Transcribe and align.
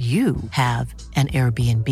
you 0.00 0.36
have 0.52 0.94
an 1.14 1.28
Airbnb. 1.28 1.86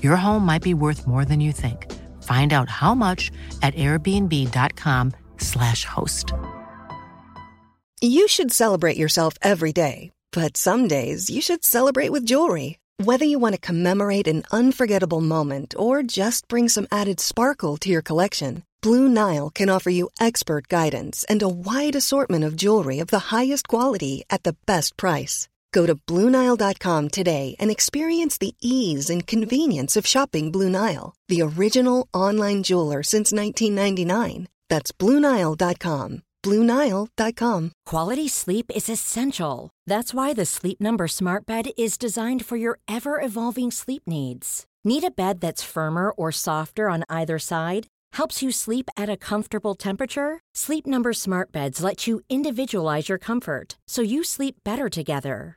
Your 0.00 0.14
home 0.14 0.46
might 0.46 0.62
be 0.62 0.74
worth 0.74 1.08
more 1.08 1.24
than 1.24 1.40
you 1.40 1.50
think. 1.50 1.90
Find 2.22 2.52
out 2.52 2.68
how 2.68 2.94
much 2.94 3.32
at 3.62 3.74
airbnb.com/slash 3.74 5.84
host. 5.84 6.32
You 8.00 8.28
should 8.28 8.52
celebrate 8.52 8.96
yourself 8.96 9.34
every 9.42 9.72
day, 9.72 10.12
but 10.30 10.56
some 10.56 10.86
days 10.86 11.30
you 11.30 11.40
should 11.40 11.64
celebrate 11.64 12.12
with 12.12 12.26
jewelry. 12.26 12.78
Whether 12.98 13.24
you 13.24 13.40
want 13.40 13.56
to 13.56 13.60
commemorate 13.60 14.28
an 14.28 14.44
unforgettable 14.52 15.20
moment 15.20 15.74
or 15.76 16.04
just 16.04 16.46
bring 16.46 16.68
some 16.68 16.86
added 16.92 17.18
sparkle 17.18 17.76
to 17.78 17.88
your 17.88 18.02
collection, 18.02 18.62
Blue 18.82 19.08
Nile 19.08 19.50
can 19.50 19.68
offer 19.68 19.90
you 19.90 20.10
expert 20.20 20.68
guidance 20.68 21.24
and 21.28 21.42
a 21.42 21.48
wide 21.48 21.96
assortment 21.96 22.44
of 22.44 22.54
jewelry 22.54 23.00
of 23.00 23.08
the 23.08 23.34
highest 23.34 23.66
quality 23.66 24.22
at 24.30 24.44
the 24.44 24.54
best 24.66 24.96
price. 24.96 25.48
Go 25.72 25.86
to 25.86 25.94
BlueNile.com 25.94 27.08
today 27.08 27.56
and 27.58 27.70
experience 27.70 28.38
the 28.38 28.54
ease 28.60 29.10
and 29.10 29.26
convenience 29.26 29.96
of 29.96 30.06
shopping 30.06 30.52
Blue 30.52 30.70
Nile, 30.70 31.14
the 31.28 31.42
original 31.42 32.08
online 32.14 32.62
jeweler 32.62 33.02
since 33.02 33.32
1999. 33.32 34.48
That's 34.68 34.92
BlueNile.com. 34.92 36.22
BlueNile.com. 36.42 37.72
Quality 37.86 38.28
sleep 38.28 38.70
is 38.74 38.88
essential. 38.88 39.70
That's 39.86 40.12
why 40.12 40.32
the 40.32 40.44
Sleep 40.44 40.80
Number 40.80 41.08
Smart 41.08 41.46
Bed 41.46 41.70
is 41.76 41.96
designed 41.96 42.44
for 42.44 42.56
your 42.56 42.78
ever 42.88 43.20
evolving 43.20 43.70
sleep 43.70 44.02
needs. 44.06 44.66
Need 44.84 45.04
a 45.04 45.10
bed 45.10 45.40
that's 45.40 45.62
firmer 45.62 46.10
or 46.10 46.32
softer 46.32 46.90
on 46.90 47.04
either 47.08 47.38
side? 47.38 47.86
Helps 48.14 48.42
you 48.42 48.50
sleep 48.50 48.90
at 48.96 49.08
a 49.08 49.16
comfortable 49.16 49.74
temperature? 49.74 50.40
Sleep 50.54 50.86
Number 50.86 51.12
Smart 51.12 51.52
Beds 51.52 51.82
let 51.82 52.06
you 52.06 52.20
individualize 52.28 53.08
your 53.08 53.18
comfort 53.18 53.78
so 53.86 54.02
you 54.02 54.24
sleep 54.24 54.56
better 54.64 54.88
together. 54.88 55.56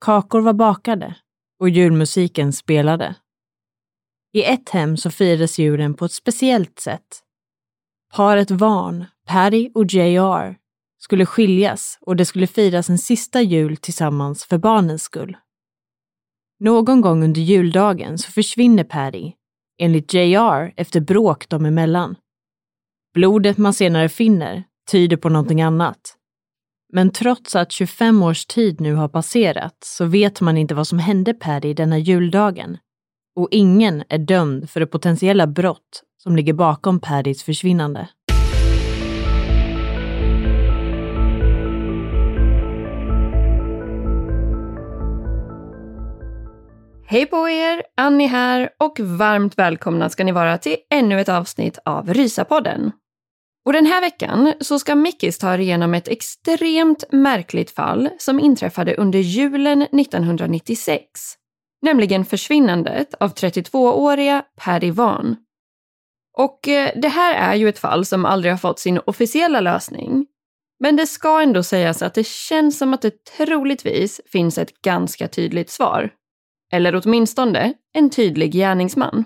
kakor 0.00 0.40
var 0.40 0.52
bakade 0.52 1.14
och 1.60 1.68
julmusiken 1.68 2.52
spelade. 2.52 3.14
I 4.32 4.42
ett 4.44 4.68
hem 4.68 4.96
så 4.96 5.10
firades 5.10 5.58
julen 5.58 5.94
på 5.94 6.04
ett 6.04 6.12
speciellt 6.12 6.80
sätt. 6.80 7.22
Paret 8.14 8.50
Varn, 8.50 9.04
Patty 9.26 9.70
och 9.74 9.84
JR, 9.84 10.56
skulle 10.98 11.26
skiljas 11.26 11.98
och 12.00 12.16
det 12.16 12.24
skulle 12.24 12.46
firas 12.46 12.90
en 12.90 12.98
sista 12.98 13.42
jul 13.42 13.76
tillsammans 13.76 14.44
för 14.44 14.58
barnens 14.58 15.02
skull. 15.02 15.36
Någon 16.60 17.00
gång 17.00 17.24
under 17.24 17.40
juldagen 17.40 18.18
så 18.18 18.30
försvinner 18.30 18.84
Patty, 18.84 19.32
enligt 19.78 20.14
JR 20.14 20.72
efter 20.76 21.00
bråk 21.00 21.48
dem 21.48 21.66
emellan. 21.66 22.16
Blodet 23.14 23.58
man 23.58 23.74
senare 23.74 24.08
finner 24.08 24.64
tyder 24.90 25.16
på 25.16 25.28
någonting 25.28 25.62
annat. 25.62 26.17
Men 26.92 27.10
trots 27.10 27.56
att 27.56 27.72
25 27.72 28.22
års 28.22 28.46
tid 28.46 28.80
nu 28.80 28.94
har 28.94 29.08
passerat 29.08 29.76
så 29.84 30.04
vet 30.04 30.40
man 30.40 30.56
inte 30.56 30.74
vad 30.74 30.86
som 30.86 30.98
hände 30.98 31.34
Paddy 31.34 31.74
denna 31.74 31.98
juldagen. 31.98 32.78
Och 33.36 33.48
ingen 33.50 34.04
är 34.08 34.18
dömd 34.18 34.70
för 34.70 34.80
det 34.80 34.86
potentiella 34.86 35.46
brott 35.46 36.02
som 36.22 36.36
ligger 36.36 36.52
bakom 36.52 37.00
Paddys 37.00 37.42
försvinnande. 37.42 38.08
Hej 47.06 47.26
på 47.26 47.48
er! 47.48 47.82
Annie 47.96 48.26
här 48.26 48.70
och 48.78 49.00
varmt 49.00 49.58
välkomna 49.58 50.08
ska 50.08 50.24
ni 50.24 50.32
vara 50.32 50.58
till 50.58 50.76
ännu 50.90 51.20
ett 51.20 51.28
avsnitt 51.28 51.78
av 51.84 52.14
Rysapodden. 52.14 52.92
Och 53.68 53.74
den 53.74 53.86
här 53.86 54.00
veckan 54.00 54.54
så 54.60 54.78
ska 54.78 54.94
Mickis 54.94 55.38
ta 55.38 55.54
er 55.54 55.58
igenom 55.58 55.94
ett 55.94 56.08
extremt 56.08 57.04
märkligt 57.12 57.70
fall 57.70 58.10
som 58.18 58.40
inträffade 58.40 58.94
under 58.94 59.18
julen 59.18 59.82
1996. 59.82 61.02
Nämligen 61.82 62.24
försvinnandet 62.24 63.14
av 63.14 63.34
32-åriga 63.34 64.44
Paddy 64.56 64.90
Van. 64.90 65.36
Och 66.38 66.68
eh, 66.68 66.90
det 66.96 67.08
här 67.08 67.34
är 67.34 67.54
ju 67.54 67.68
ett 67.68 67.78
fall 67.78 68.04
som 68.04 68.24
aldrig 68.24 68.52
har 68.52 68.58
fått 68.58 68.78
sin 68.78 69.00
officiella 69.06 69.60
lösning. 69.60 70.26
Men 70.80 70.96
det 70.96 71.06
ska 71.06 71.42
ändå 71.42 71.62
sägas 71.62 72.02
att 72.02 72.14
det 72.14 72.26
känns 72.26 72.78
som 72.78 72.94
att 72.94 73.02
det 73.02 73.24
troligtvis 73.24 74.20
finns 74.32 74.58
ett 74.58 74.82
ganska 74.82 75.28
tydligt 75.28 75.70
svar. 75.70 76.10
Eller 76.72 77.02
åtminstone 77.04 77.74
en 77.94 78.10
tydlig 78.10 78.52
gärningsman. 78.52 79.24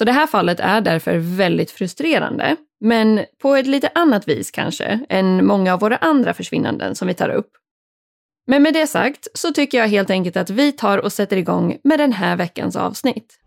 Så 0.00 0.04
det 0.04 0.12
här 0.12 0.26
fallet 0.26 0.60
är 0.60 0.80
därför 0.80 1.16
väldigt 1.18 1.70
frustrerande, 1.70 2.56
men 2.80 3.24
på 3.42 3.54
ett 3.54 3.66
lite 3.66 3.90
annat 3.94 4.28
vis 4.28 4.50
kanske 4.50 5.00
än 5.08 5.46
många 5.46 5.74
av 5.74 5.80
våra 5.80 5.96
andra 5.96 6.34
försvinnanden 6.34 6.94
som 6.94 7.08
vi 7.08 7.14
tar 7.14 7.28
upp. 7.28 7.50
Men 8.46 8.62
med 8.62 8.74
det 8.74 8.86
sagt 8.86 9.28
så 9.34 9.52
tycker 9.52 9.78
jag 9.78 9.88
helt 9.88 10.10
enkelt 10.10 10.36
att 10.36 10.50
vi 10.50 10.72
tar 10.72 10.98
och 10.98 11.12
sätter 11.12 11.36
igång 11.36 11.78
med 11.84 11.98
den 11.98 12.12
här 12.12 12.36
veckans 12.36 12.76
avsnitt. 12.76 13.38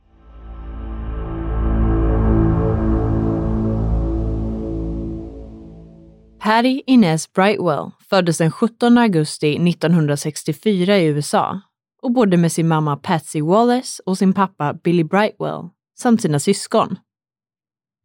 Patty 6.40 6.82
Inez 6.86 7.34
Brightwell 7.34 7.92
föddes 8.10 8.38
den 8.38 8.52
17 8.52 8.98
augusti 8.98 9.70
1964 9.70 10.98
i 10.98 11.06
USA 11.06 11.62
och 12.02 12.12
bodde 12.12 12.38
med 12.38 12.52
sin 12.52 12.68
mamma 12.68 12.98
Patsy 12.98 13.42
Wallace 13.42 14.04
och 14.06 14.18
sin 14.18 14.34
pappa 14.34 14.74
Billy 14.74 15.04
Brightwell 15.04 15.70
samt 16.00 16.22
sina 16.22 16.40
syskon. 16.40 16.98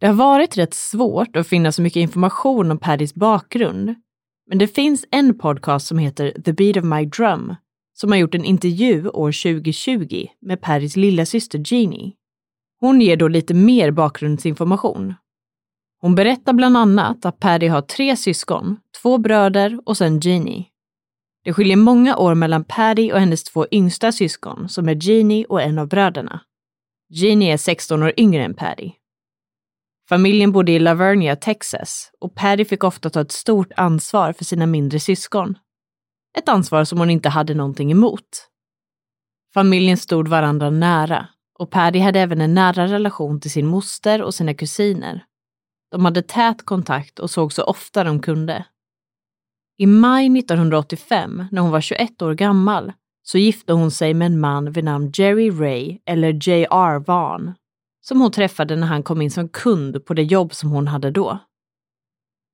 Det 0.00 0.06
har 0.06 0.14
varit 0.14 0.58
rätt 0.58 0.74
svårt 0.74 1.36
att 1.36 1.46
finna 1.46 1.72
så 1.72 1.82
mycket 1.82 2.00
information 2.00 2.70
om 2.70 2.78
Paddys 2.78 3.14
bakgrund, 3.14 3.94
men 4.48 4.58
det 4.58 4.68
finns 4.68 5.04
en 5.10 5.38
podcast 5.38 5.86
som 5.86 5.98
heter 5.98 6.42
The 6.44 6.52
Beat 6.52 6.76
of 6.76 6.84
My 6.84 7.06
Drum 7.06 7.54
som 8.00 8.12
har 8.12 8.18
gjort 8.18 8.34
en 8.34 8.44
intervju 8.44 9.08
år 9.08 9.32
2020 9.32 10.26
med 10.40 10.60
Paddys 10.60 10.96
lilla 10.96 11.26
syster 11.26 11.62
Jeannie. 11.64 12.12
Hon 12.80 13.00
ger 13.00 13.16
då 13.16 13.28
lite 13.28 13.54
mer 13.54 13.90
bakgrundsinformation. 13.90 15.14
Hon 16.00 16.14
berättar 16.14 16.52
bland 16.52 16.76
annat 16.76 17.24
att 17.24 17.38
Paddy 17.38 17.66
har 17.68 17.82
tre 17.82 18.16
syskon, 18.16 18.76
två 19.02 19.18
bröder 19.18 19.80
och 19.84 19.96
sen 19.96 20.20
Jeannie. 20.20 20.66
Det 21.44 21.52
skiljer 21.52 21.76
många 21.76 22.16
år 22.16 22.34
mellan 22.34 22.64
Paddy 22.64 23.12
och 23.12 23.20
hennes 23.20 23.44
två 23.44 23.66
yngsta 23.70 24.12
syskon 24.12 24.68
som 24.68 24.88
är 24.88 25.08
Jeannie 25.08 25.44
och 25.44 25.62
en 25.62 25.78
av 25.78 25.88
bröderna. 25.88 26.40
Jeannie 27.10 27.52
är 27.52 27.56
16 27.56 28.02
år 28.02 28.12
yngre 28.16 28.44
än 28.44 28.54
Paddy. 28.54 28.92
Familjen 30.08 30.52
bodde 30.52 30.72
i 30.72 30.78
Lavernia, 30.78 31.36
Texas 31.36 32.10
och 32.20 32.34
Paddy 32.34 32.64
fick 32.64 32.84
ofta 32.84 33.10
ta 33.10 33.20
ett 33.20 33.32
stort 33.32 33.72
ansvar 33.76 34.32
för 34.32 34.44
sina 34.44 34.66
mindre 34.66 35.00
syskon. 35.00 35.58
Ett 36.38 36.48
ansvar 36.48 36.84
som 36.84 36.98
hon 36.98 37.10
inte 37.10 37.28
hade 37.28 37.54
någonting 37.54 37.90
emot. 37.90 38.48
Familjen 39.54 39.96
stod 39.96 40.28
varandra 40.28 40.70
nära 40.70 41.28
och 41.58 41.70
Paddy 41.70 41.98
hade 41.98 42.20
även 42.20 42.40
en 42.40 42.54
nära 42.54 42.86
relation 42.86 43.40
till 43.40 43.50
sin 43.50 43.66
moster 43.66 44.22
och 44.22 44.34
sina 44.34 44.54
kusiner. 44.54 45.24
De 45.90 46.04
hade 46.04 46.22
tät 46.22 46.64
kontakt 46.64 47.18
och 47.18 47.30
såg 47.30 47.52
så 47.52 47.62
ofta 47.62 48.04
de 48.04 48.22
kunde. 48.22 48.64
I 49.78 49.86
maj 49.86 50.38
1985, 50.38 51.44
när 51.50 51.62
hon 51.62 51.70
var 51.70 51.80
21 51.80 52.22
år 52.22 52.34
gammal, 52.34 52.92
så 53.30 53.38
gifte 53.38 53.72
hon 53.72 53.90
sig 53.90 54.14
med 54.14 54.26
en 54.26 54.40
man 54.40 54.72
vid 54.72 54.84
namn 54.84 55.10
Jerry 55.14 55.50
Ray, 55.50 55.98
eller 56.06 56.48
J.R. 56.48 56.98
Vaughn, 56.98 57.54
som 58.00 58.20
hon 58.20 58.32
träffade 58.32 58.76
när 58.76 58.86
han 58.86 59.02
kom 59.02 59.22
in 59.22 59.30
som 59.30 59.48
kund 59.48 60.04
på 60.04 60.14
det 60.14 60.22
jobb 60.22 60.54
som 60.54 60.70
hon 60.70 60.88
hade 60.88 61.10
då. 61.10 61.38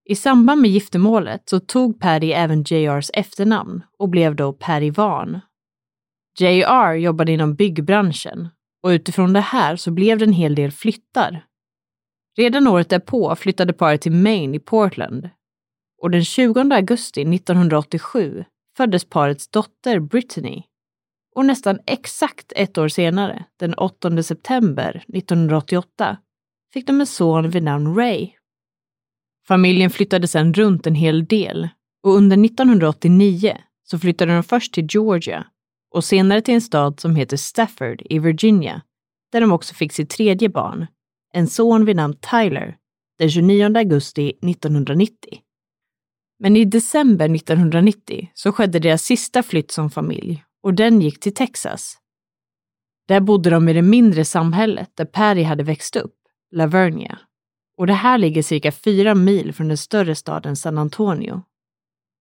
I 0.04 0.14
samband 0.14 0.60
med 0.60 0.70
giftermålet 0.70 1.48
så 1.48 1.60
tog 1.60 2.00
Patty 2.00 2.30
även 2.32 2.62
JRs 2.62 3.10
efternamn 3.14 3.82
och 3.98 4.08
blev 4.08 4.36
då 4.36 4.52
Patty 4.52 4.90
Vaughn. 4.90 5.40
JR 6.38 6.92
jobbade 6.92 7.32
inom 7.32 7.54
byggbranschen 7.54 8.48
och 8.82 8.88
utifrån 8.88 9.32
det 9.32 9.40
här 9.40 9.76
så 9.76 9.90
blev 9.90 10.18
det 10.18 10.24
en 10.24 10.32
hel 10.32 10.54
del 10.54 10.70
flyttar. 10.72 11.44
Redan 12.36 12.66
året 12.66 12.88
därpå 12.88 13.36
flyttade 13.36 13.72
paret 13.72 14.00
till 14.00 14.12
Maine 14.12 14.54
i 14.54 14.58
Portland 14.60 15.28
och 16.02 16.10
den 16.10 16.24
20 16.24 16.60
augusti 16.60 17.22
1987 17.22 18.44
föddes 18.76 19.04
parets 19.04 19.48
dotter 19.48 20.00
Brittany. 20.00 20.62
Och 21.34 21.46
nästan 21.46 21.78
exakt 21.86 22.52
ett 22.56 22.78
år 22.78 22.88
senare, 22.88 23.44
den 23.58 23.74
8 23.74 24.22
september 24.22 25.04
1988, 25.08 26.16
fick 26.72 26.86
de 26.86 27.00
en 27.00 27.06
son 27.06 27.50
vid 27.50 27.62
namn 27.62 27.94
Ray. 27.96 28.30
Familjen 29.46 29.90
flyttade 29.90 30.28
sedan 30.28 30.54
runt 30.54 30.86
en 30.86 30.94
hel 30.94 31.24
del 31.24 31.68
och 32.02 32.14
under 32.14 32.44
1989 32.44 33.58
så 33.84 33.98
flyttade 33.98 34.34
de 34.34 34.42
först 34.42 34.74
till 34.74 34.86
Georgia 34.90 35.46
och 35.90 36.04
senare 36.04 36.42
till 36.42 36.54
en 36.54 36.60
stad 36.60 37.00
som 37.00 37.16
heter 37.16 37.36
Stafford 37.36 38.02
i 38.04 38.18
Virginia, 38.18 38.82
där 39.32 39.40
de 39.40 39.52
också 39.52 39.74
fick 39.74 39.92
sitt 39.92 40.10
tredje 40.10 40.48
barn, 40.48 40.86
en 41.32 41.48
son 41.48 41.84
vid 41.84 41.96
namn 41.96 42.16
Tyler, 42.30 42.76
den 43.18 43.30
29 43.30 43.76
augusti 43.76 44.28
1990. 44.28 45.44
Men 46.44 46.56
i 46.56 46.64
december 46.64 47.35
1990 47.35 48.31
så 48.35 48.52
skedde 48.52 48.79
deras 48.79 49.02
sista 49.02 49.43
flytt 49.43 49.70
som 49.70 49.91
familj 49.91 50.44
och 50.62 50.75
den 50.75 51.00
gick 51.00 51.20
till 51.20 51.35
Texas. 51.35 51.99
Där 53.08 53.20
bodde 53.20 53.50
de 53.50 53.69
i 53.69 53.73
det 53.73 53.82
mindre 53.82 54.25
samhället 54.25 54.91
där 54.94 55.05
Perry 55.05 55.43
hade 55.43 55.62
växt 55.62 55.96
upp, 55.96 56.14
Lavernia. 56.50 57.19
Och 57.79 57.87
det 57.87 57.93
här 57.93 58.19
ligger 58.19 58.43
cirka 58.43 58.73
fyra 58.73 59.14
mil 59.14 59.52
från 59.52 59.69
den 59.69 59.76
större 59.76 60.14
staden 60.14 60.56
San 60.56 60.79
Antonio. 60.79 61.43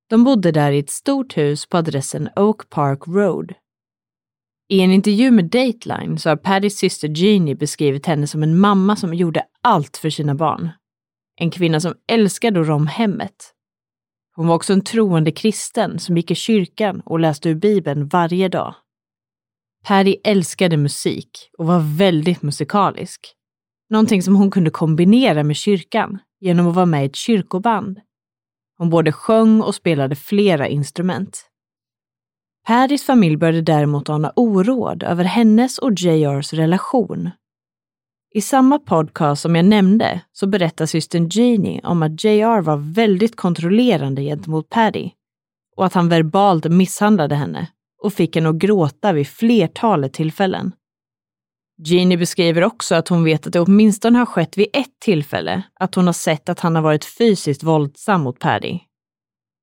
De 0.09 0.23
bodde 0.23 0.51
där 0.51 0.71
i 0.71 0.79
ett 0.79 0.89
stort 0.89 1.37
hus 1.37 1.65
på 1.65 1.77
adressen 1.77 2.29
Oak 2.35 2.69
Park 2.69 3.07
Road. 3.07 3.53
I 4.69 4.81
en 4.81 4.91
intervju 4.91 5.31
med 5.31 5.45
Dateline 5.45 6.17
så 6.17 6.29
har 6.29 6.35
Paddys 6.35 6.77
syster 6.77 7.07
Jeannie 7.07 7.55
beskrivit 7.55 8.05
henne 8.05 8.27
som 8.27 8.43
en 8.43 8.59
mamma 8.59 8.95
som 8.95 9.13
gjorde 9.13 9.45
allt 9.61 9.97
för 9.97 10.09
sina 10.09 10.35
barn. 10.35 10.69
En 11.35 11.51
kvinna 11.51 11.79
som 11.79 11.93
älskade 12.07 12.61
att 12.61 12.67
rå 12.67 12.75
om 12.75 12.87
hemmet 12.87 13.53
hon 14.35 14.47
var 14.47 14.55
också 14.55 14.73
en 14.73 14.83
troende 14.83 15.31
kristen 15.31 15.99
som 15.99 16.17
gick 16.17 16.31
i 16.31 16.35
kyrkan 16.35 17.01
och 17.05 17.19
läste 17.19 17.49
ur 17.49 17.55
Bibeln 17.55 18.07
varje 18.07 18.49
dag. 18.49 18.75
Patty 19.87 20.15
älskade 20.23 20.77
musik 20.77 21.49
och 21.57 21.65
var 21.65 21.97
väldigt 21.97 22.41
musikalisk. 22.41 23.35
Någonting 23.89 24.23
som 24.23 24.35
hon 24.35 24.51
kunde 24.51 24.69
kombinera 24.69 25.43
med 25.43 25.55
kyrkan 25.55 26.19
genom 26.39 26.67
att 26.67 26.75
vara 26.75 26.85
med 26.85 27.03
i 27.03 27.05
ett 27.05 27.15
kyrkoband. 27.15 27.99
Hon 28.77 28.89
både 28.89 29.11
sjöng 29.11 29.61
och 29.61 29.75
spelade 29.75 30.15
flera 30.15 30.67
instrument. 30.67 31.49
Paddys 32.67 33.05
familj 33.05 33.37
började 33.37 33.61
däremot 33.61 34.09
ana 34.09 34.33
oråd 34.35 35.03
över 35.03 35.23
hennes 35.23 35.77
och 35.77 35.91
JRs 35.91 36.53
relation 36.53 37.29
i 38.33 38.41
samma 38.41 38.79
podcast 38.79 39.41
som 39.41 39.55
jag 39.55 39.65
nämnde 39.65 40.21
så 40.31 40.47
berättar 40.47 40.85
systern 40.85 41.29
Jeannie 41.31 41.81
om 41.83 42.03
att 42.03 42.23
JR 42.23 42.61
var 42.61 42.93
väldigt 42.93 43.35
kontrollerande 43.35 44.21
gentemot 44.21 44.69
Paddy 44.69 45.09
och 45.75 45.85
att 45.85 45.93
han 45.93 46.09
verbalt 46.09 46.65
misshandlade 46.65 47.35
henne 47.35 47.67
och 48.01 48.13
fick 48.13 48.35
henne 48.35 48.49
att 48.49 48.55
gråta 48.55 49.13
vid 49.13 49.27
flertalet 49.27 50.13
tillfällen. 50.13 50.71
Jeannie 51.85 52.17
beskriver 52.17 52.63
också 52.63 52.95
att 52.95 53.07
hon 53.07 53.23
vet 53.23 53.47
att 53.47 53.53
det 53.53 53.59
åtminstone 53.59 54.19
har 54.19 54.25
skett 54.25 54.57
vid 54.57 54.67
ett 54.73 54.99
tillfälle 55.01 55.63
att 55.79 55.95
hon 55.95 56.05
har 56.05 56.13
sett 56.13 56.49
att 56.49 56.59
han 56.59 56.75
har 56.75 56.81
varit 56.81 57.05
fysiskt 57.05 57.63
våldsam 57.63 58.21
mot 58.21 58.39
Paddy. 58.39 58.79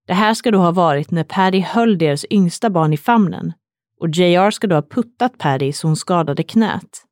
Det 0.06 0.14
här 0.14 0.34
ska 0.34 0.50
då 0.50 0.58
ha 0.58 0.70
varit 0.70 1.11
när 1.11 1.25
Paddy 1.25 1.61
höll 1.61 1.99
deras 1.99 2.25
yngsta 2.31 2.70
barn 2.70 2.93
i 2.93 2.96
famnen 2.96 3.52
och 4.00 4.08
JR 4.08 4.50
ska 4.50 4.66
då 4.66 4.75
ha 4.75 4.82
puttat 4.82 5.38
Paddy 5.38 5.73
så 5.73 5.87
hon 5.87 5.96
skadade 5.96 6.43
knät. 6.43 7.05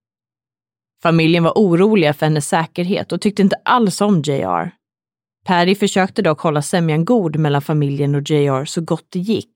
Familjen 1.03 1.45
var 1.45 1.53
oroliga 1.55 2.15
för 2.15 2.27
hennes 2.27 2.49
säkerhet 2.49 3.13
och 3.13 3.21
tyckte 3.21 3.43
inte 3.43 3.57
alls 3.65 4.01
om 4.01 4.23
JR. 4.23 4.71
Paddy 5.45 5.75
försökte 5.75 6.23
dock 6.23 6.41
hålla 6.41 6.63
sämjan 6.63 7.05
god 7.05 7.37
mellan 7.37 7.63
familjen 7.63 8.15
och 8.15 8.31
JR 8.31 8.65
så 8.65 8.81
gott 8.81 9.07
det 9.09 9.19
gick 9.19 9.53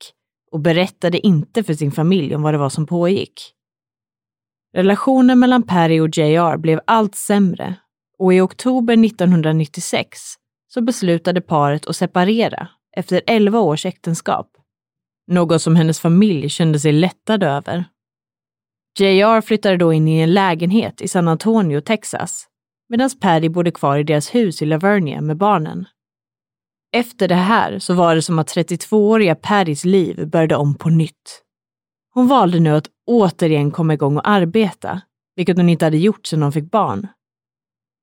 och 0.53 0.61
berättade 0.61 1.27
inte 1.27 1.63
för 1.63 1.75
sin 1.75 1.93
familj 1.93 2.35
om 2.35 2.43
vad 2.43 2.55
det 2.55 2.59
var 2.59 2.69
som 2.69 2.87
pågick. 2.87 3.53
Relationen 4.75 5.39
mellan 5.39 5.63
Perry 5.63 6.01
och 6.01 6.19
JR 6.19 6.57
blev 6.57 6.81
allt 6.87 7.15
sämre 7.15 7.75
och 8.19 8.35
i 8.35 8.41
oktober 8.41 9.05
1996 9.05 10.19
så 10.69 10.81
beslutade 10.81 11.41
paret 11.41 11.87
att 11.87 11.97
separera 11.97 12.69
efter 12.97 13.23
11 13.27 13.61
års 13.61 13.87
äktenskap. 13.87 14.51
Något 15.27 15.63
som 15.63 15.77
hennes 15.77 16.01
familj 16.01 16.49
kände 16.49 16.81
sig 16.81 16.93
lättad 16.93 17.43
över. 17.43 17.85
JR 18.99 19.41
flyttade 19.41 19.77
då 19.77 19.93
in 19.93 20.09
i 20.09 20.19
en 20.19 20.35
lägenhet 20.35 21.01
i 21.01 21.09
San 21.09 21.29
Antonio, 21.29 21.81
Texas, 21.81 22.47
medan 22.89 23.11
Paddy 23.21 23.49
bodde 23.49 23.71
kvar 23.71 23.99
i 23.99 24.03
deras 24.03 24.35
hus 24.35 24.63
i 24.63 24.67
Lavernia 24.67 25.21
med 25.21 25.37
barnen. 25.37 25.87
Efter 26.93 27.29
det 27.29 27.35
här 27.35 27.79
så 27.79 27.95
var 27.95 28.15
det 28.15 28.23
som 28.23 28.39
att 28.39 28.57
32-åriga 28.57 29.35
Paddys 29.35 29.85
liv 29.85 30.29
började 30.29 30.57
om 30.57 30.75
på 30.75 30.91
nytt. 30.91 31.43
Hon 32.15 32.29
valde 32.29 32.61
nu 32.61 32.71
att 32.71 32.89
återigen 33.07 33.71
komma 33.71 33.95
igång 33.95 34.17
och 34.17 34.29
arbeta, 34.29 35.01
vilket 35.37 35.57
hon 35.57 35.69
inte 35.69 35.85
hade 35.85 35.97
gjort 35.97 36.27
sedan 36.27 36.43
hon 36.43 36.53
fick 36.53 36.71
barn. 36.71 37.07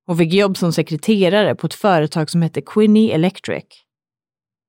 Hon 0.06 0.18
fick 0.18 0.34
jobb 0.34 0.58
som 0.58 0.74
sekreterare 0.74 1.56
på 1.56 1.68
ett 1.68 1.74
företag 1.74 2.30
som 2.30 2.42
hette 2.42 2.62
Quinney 2.62 3.10
Electric. 3.10 3.66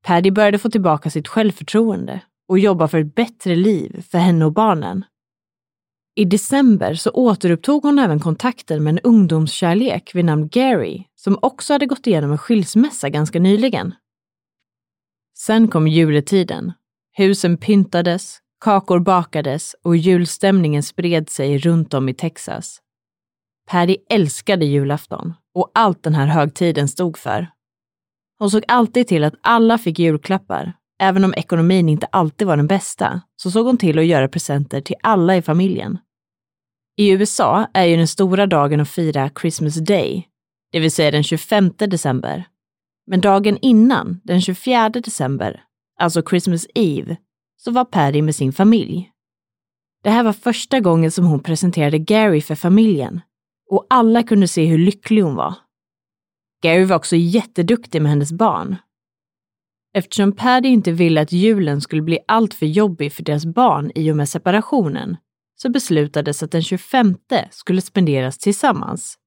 Paddy 0.06 0.30
började 0.30 0.58
få 0.58 0.70
tillbaka 0.70 1.10
sitt 1.10 1.28
självförtroende 1.28 2.20
och 2.48 2.58
jobba 2.58 2.88
för 2.88 2.98
ett 2.98 3.14
bättre 3.14 3.56
liv 3.56 4.04
för 4.10 4.18
henne 4.18 4.44
och 4.44 4.52
barnen. 4.52 5.04
I 6.14 6.24
december 6.24 6.94
så 6.94 7.10
återupptog 7.10 7.82
hon 7.82 7.98
även 7.98 8.20
kontakten 8.20 8.84
med 8.84 8.90
en 8.90 8.98
ungdomskärlek 8.98 10.14
vid 10.14 10.24
namn 10.24 10.48
Gary 10.48 11.04
som 11.14 11.38
också 11.42 11.72
hade 11.72 11.86
gått 11.86 12.06
igenom 12.06 12.32
en 12.32 12.38
skilsmässa 12.38 13.08
ganska 13.08 13.38
nyligen. 13.38 13.94
Sen 15.38 15.68
kom 15.68 15.88
juletiden. 15.88 16.72
Husen 17.16 17.56
pyntades, 17.56 18.38
kakor 18.60 18.98
bakades 19.00 19.76
och 19.82 19.96
julstämningen 19.96 20.82
spred 20.82 21.30
sig 21.30 21.58
runt 21.58 21.94
om 21.94 22.08
i 22.08 22.14
Texas. 22.14 22.80
Patty 23.66 23.96
älskade 24.10 24.64
julafton 24.64 25.34
och 25.54 25.70
allt 25.74 26.02
den 26.02 26.14
här 26.14 26.26
högtiden 26.26 26.88
stod 26.88 27.18
för. 27.18 27.50
Hon 28.38 28.50
såg 28.50 28.64
alltid 28.68 29.08
till 29.08 29.24
att 29.24 29.34
alla 29.42 29.78
fick 29.78 29.98
julklappar. 29.98 30.72
Även 31.00 31.24
om 31.24 31.34
ekonomin 31.36 31.88
inte 31.88 32.06
alltid 32.06 32.46
var 32.46 32.56
den 32.56 32.66
bästa 32.66 33.20
så 33.36 33.50
såg 33.50 33.66
hon 33.66 33.78
till 33.78 33.98
att 33.98 34.06
göra 34.06 34.28
presenter 34.28 34.80
till 34.80 34.96
alla 35.02 35.36
i 35.36 35.42
familjen. 35.42 35.98
I 36.96 37.10
USA 37.10 37.66
är 37.74 37.84
ju 37.84 37.96
den 37.96 38.08
stora 38.08 38.46
dagen 38.46 38.80
att 38.80 38.88
fira 38.88 39.30
Christmas 39.40 39.74
Day, 39.74 40.28
det 40.72 40.80
vill 40.80 40.92
säga 40.92 41.10
den 41.10 41.22
25 41.22 41.72
december. 41.76 42.44
Men 43.06 43.20
dagen 43.20 43.58
innan, 43.62 44.20
den 44.24 44.40
24 44.40 44.88
december, 44.88 45.62
alltså 46.00 46.22
Christmas 46.22 46.66
Eve, 46.74 47.16
så 47.56 47.70
var 47.70 47.84
Paddy 47.84 48.22
med 48.22 48.34
sin 48.34 48.52
familj. 48.52 49.10
Det 50.02 50.10
här 50.10 50.22
var 50.22 50.32
första 50.32 50.80
gången 50.80 51.10
som 51.10 51.24
hon 51.24 51.42
presenterade 51.42 51.98
Gary 51.98 52.40
för 52.40 52.54
familjen 52.54 53.20
och 53.70 53.86
alla 53.90 54.22
kunde 54.22 54.48
se 54.48 54.64
hur 54.64 54.78
lycklig 54.78 55.22
hon 55.22 55.34
var. 55.34 55.54
Gary 56.62 56.84
var 56.84 56.96
också 56.96 57.16
jätteduktig 57.16 58.02
med 58.02 58.10
hennes 58.10 58.32
barn. 58.32 58.76
Eftersom 59.92 60.32
Paddy 60.32 60.68
inte 60.68 60.92
ville 60.92 61.20
att 61.20 61.32
julen 61.32 61.80
skulle 61.80 62.02
bli 62.02 62.18
alltför 62.28 62.66
jobbig 62.66 63.12
för 63.12 63.22
deras 63.22 63.46
barn 63.46 63.92
i 63.94 64.12
och 64.12 64.16
med 64.16 64.28
separationen 64.28 65.16
så 65.56 65.70
beslutades 65.70 66.42
att 66.42 66.50
den 66.50 66.62
25 66.62 67.16
skulle 67.50 67.80
spenderas 67.80 68.38
tillsammans. 68.38 69.18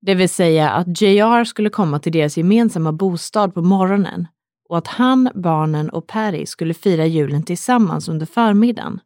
Det 0.00 0.14
vill 0.14 0.28
säga 0.28 0.70
att 0.70 1.00
JR 1.00 1.44
skulle 1.44 1.70
komma 1.70 1.98
till 1.98 2.12
deras 2.12 2.36
gemensamma 2.36 2.92
bostad 2.92 3.54
på 3.54 3.62
morgonen 3.62 4.26
och 4.68 4.78
att 4.78 4.86
han, 4.86 5.30
barnen 5.34 5.90
och 5.90 6.06
Paddy 6.06 6.46
skulle 6.46 6.74
fira 6.74 7.06
julen 7.06 7.42
tillsammans 7.42 8.08
under 8.08 8.26
förmiddagen. 8.26 9.00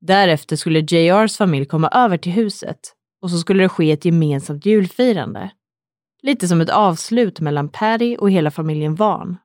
Därefter 0.00 0.56
skulle 0.56 0.80
JRs 0.80 1.36
familj 1.36 1.66
komma 1.66 1.88
över 1.88 2.18
till 2.18 2.32
huset 2.32 2.80
och 3.22 3.30
så 3.30 3.38
skulle 3.38 3.62
det 3.62 3.68
ske 3.68 3.92
ett 3.92 4.04
gemensamt 4.04 4.66
julfirande. 4.66 5.50
Lite 6.22 6.48
som 6.48 6.60
ett 6.60 6.70
avslut 6.70 7.40
mellan 7.40 7.68
Paddy 7.68 8.16
och 8.16 8.30
hela 8.30 8.50
familjen 8.50 8.94
Van. 8.94 9.36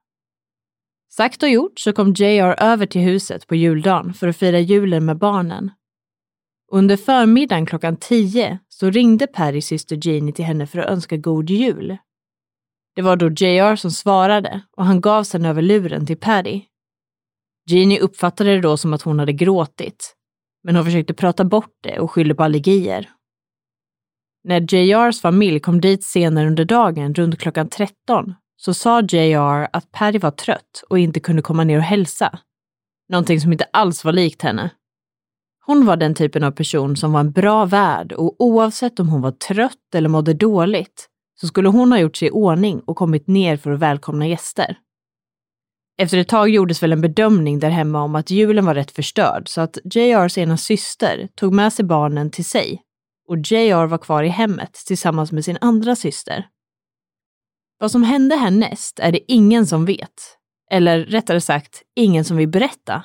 Sagt 1.17 1.43
och 1.43 1.49
gjort 1.49 1.79
så 1.79 1.93
kom 1.93 2.13
JR 2.13 2.63
över 2.63 2.85
till 2.85 3.01
huset 3.01 3.47
på 3.47 3.55
juldagen 3.55 4.13
för 4.13 4.27
att 4.27 4.37
fira 4.37 4.59
julen 4.59 5.05
med 5.05 5.17
barnen 5.17 5.71
under 6.71 6.97
förmiddagen 6.97 7.65
klockan 7.65 7.97
tio 7.97 8.59
så 8.67 8.89
ringde 8.89 9.27
Perrys 9.27 9.65
syster 9.65 9.99
Jeannie 10.07 10.33
till 10.33 10.45
henne 10.45 10.67
för 10.67 10.79
att 10.79 10.89
önska 10.89 11.17
god 11.17 11.49
jul. 11.49 11.97
Det 12.95 13.01
var 13.01 13.15
då 13.15 13.29
JR 13.29 13.75
som 13.75 13.91
svarade 13.91 14.61
och 14.77 14.85
han 14.85 15.01
gav 15.01 15.23
sen 15.23 15.45
över 15.45 15.61
luren 15.61 16.05
till 16.05 16.17
Perry. 16.17 16.65
Jeannie 17.69 17.99
uppfattade 17.99 18.55
det 18.55 18.61
då 18.61 18.77
som 18.77 18.93
att 18.93 19.01
hon 19.01 19.19
hade 19.19 19.33
gråtit, 19.33 20.15
men 20.63 20.75
hon 20.75 20.85
försökte 20.85 21.13
prata 21.13 21.43
bort 21.43 21.73
det 21.83 21.99
och 21.99 22.11
skyllde 22.11 22.35
på 22.35 22.43
allergier. 22.43 23.09
När 24.43 24.73
JRs 24.73 25.21
familj 25.21 25.59
kom 25.59 25.81
dit 25.81 26.03
senare 26.03 26.47
under 26.47 26.65
dagen, 26.65 27.13
runt 27.13 27.39
klockan 27.39 27.69
13, 27.69 28.33
så 28.57 28.73
sa 28.73 29.01
JR 29.01 29.67
att 29.73 29.91
Patty 29.91 30.19
var 30.19 30.31
trött 30.31 30.83
och 30.89 30.99
inte 30.99 31.19
kunde 31.19 31.41
komma 31.41 31.63
ner 31.63 31.77
och 31.77 31.83
hälsa. 31.83 32.39
Någonting 33.09 33.41
som 33.41 33.51
inte 33.51 33.67
alls 33.73 34.05
var 34.05 34.11
likt 34.11 34.41
henne. 34.41 34.69
Hon 35.65 35.85
var 35.85 35.97
den 35.97 36.15
typen 36.15 36.43
av 36.43 36.51
person 36.51 36.97
som 36.97 37.11
var 37.11 37.19
en 37.19 37.31
bra 37.31 37.65
värd 37.65 38.11
och 38.11 38.35
oavsett 38.39 38.99
om 38.99 39.09
hon 39.09 39.21
var 39.21 39.31
trött 39.31 39.95
eller 39.95 40.09
mådde 40.09 40.33
dåligt 40.33 41.09
så 41.41 41.47
skulle 41.47 41.69
hon 41.69 41.91
ha 41.91 41.99
gjort 41.99 42.17
sig 42.17 42.27
i 42.27 42.31
ordning 42.31 42.79
och 42.79 42.95
kommit 42.95 43.27
ner 43.27 43.57
för 43.57 43.71
att 43.71 43.79
välkomna 43.79 44.27
gäster. 44.27 44.77
Efter 45.97 46.17
ett 46.17 46.27
tag 46.27 46.49
gjordes 46.49 46.83
väl 46.83 46.91
en 46.91 47.01
bedömning 47.01 47.59
där 47.59 47.69
hemma 47.69 48.01
om 48.01 48.15
att 48.15 48.29
julen 48.29 48.65
var 48.65 48.75
rätt 48.75 48.91
förstörd 48.91 49.47
så 49.49 49.61
att 49.61 49.77
JRs 49.83 50.37
ena 50.37 50.57
syster 50.57 51.29
tog 51.35 51.53
med 51.53 51.73
sig 51.73 51.85
barnen 51.85 52.31
till 52.31 52.45
sig 52.45 52.81
och 53.27 53.37
JR 53.37 53.85
var 53.85 53.97
kvar 53.97 54.23
i 54.23 54.27
hemmet 54.27 54.73
tillsammans 54.87 55.31
med 55.31 55.45
sin 55.45 55.57
andra 55.61 55.95
syster. 55.95 56.47
Vad 57.77 57.91
som 57.91 58.03
hände 58.03 58.35
härnäst 58.35 58.99
är 58.99 59.11
det 59.11 59.31
ingen 59.31 59.65
som 59.65 59.85
vet. 59.85 60.37
Eller 60.71 61.05
rättare 61.05 61.41
sagt, 61.41 61.83
ingen 61.95 62.25
som 62.25 62.37
vill 62.37 62.49
berätta. 62.49 63.03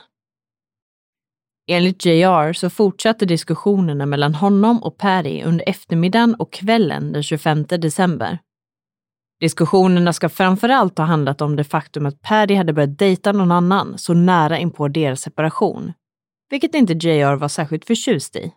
Enligt 1.69 2.05
JR 2.05 2.53
så 2.53 2.71
fortsatte 2.71 3.27
diskussionerna 3.27 4.07
mellan 4.07 4.35
honom 4.35 4.83
och 4.83 4.99
Perry 4.99 5.43
under 5.43 5.69
eftermiddagen 5.69 6.35
och 6.35 6.53
kvällen 6.53 7.13
den 7.13 7.23
25 7.23 7.65
december. 7.67 8.39
Diskussionerna 9.41 10.13
ska 10.13 10.29
framförallt 10.29 10.99
ha 10.99 11.05
handlat 11.05 11.41
om 11.41 11.57
det 11.57 11.65
faktum 11.65 12.07
att 12.07 12.23
Paddy 12.23 12.55
hade 12.55 12.73
börjat 12.73 12.99
dejta 12.99 13.33
någon 13.33 13.53
annan 13.53 13.99
så 13.99 14.15
nära 14.15 14.59
inpå 14.59 14.89
deras 14.89 15.21
separation, 15.21 15.93
vilket 16.51 16.75
inte 16.75 16.93
JR 16.93 17.37
var 17.37 17.49
särskilt 17.49 17.85
förtjust 17.85 18.37
i. 18.37 18.53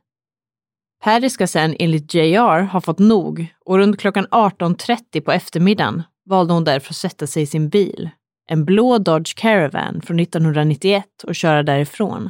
Harry 1.05 1.29
ska 1.29 1.47
sen 1.47 1.75
enligt 1.79 2.13
JR 2.13 2.61
ha 2.61 2.81
fått 2.81 2.99
nog 2.99 3.53
och 3.65 3.77
runt 3.77 3.99
klockan 3.99 4.27
18.30 4.27 5.21
på 5.21 5.31
eftermiddagen 5.31 6.03
valde 6.25 6.53
hon 6.53 6.63
därför 6.63 6.89
att 6.89 6.95
sätta 6.95 7.27
sig 7.27 7.43
i 7.43 7.45
sin 7.45 7.69
bil, 7.69 8.09
en 8.47 8.65
blå 8.65 8.97
Dodge 8.97 9.35
Caravan 9.35 10.01
från 10.01 10.19
1991 10.19 11.23
och 11.23 11.35
köra 11.35 11.63
därifrån. 11.63 12.29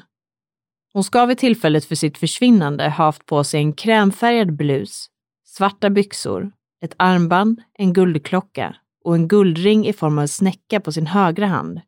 Hon 0.93 1.03
ska 1.03 1.25
vid 1.25 1.37
tillfället 1.37 1.85
för 1.85 1.95
sitt 1.95 2.17
försvinnande 2.17 2.83
ha 2.83 2.89
haft 2.89 3.25
på 3.25 3.43
sig 3.43 3.59
en 3.59 3.73
krämfärgad 3.73 4.55
blus, 4.55 5.07
svarta 5.45 5.89
byxor, 5.89 6.51
ett 6.81 6.95
armband, 6.97 7.61
en 7.73 7.93
guldklocka 7.93 8.75
och 9.03 9.15
en 9.15 9.27
guldring 9.27 9.87
i 9.87 9.93
form 9.93 10.17
av 10.17 10.21
en 10.21 10.27
snäcka 10.27 10.79
på 10.79 10.91
sin 10.91 11.07
högra 11.07 11.47
hand. 11.47 11.81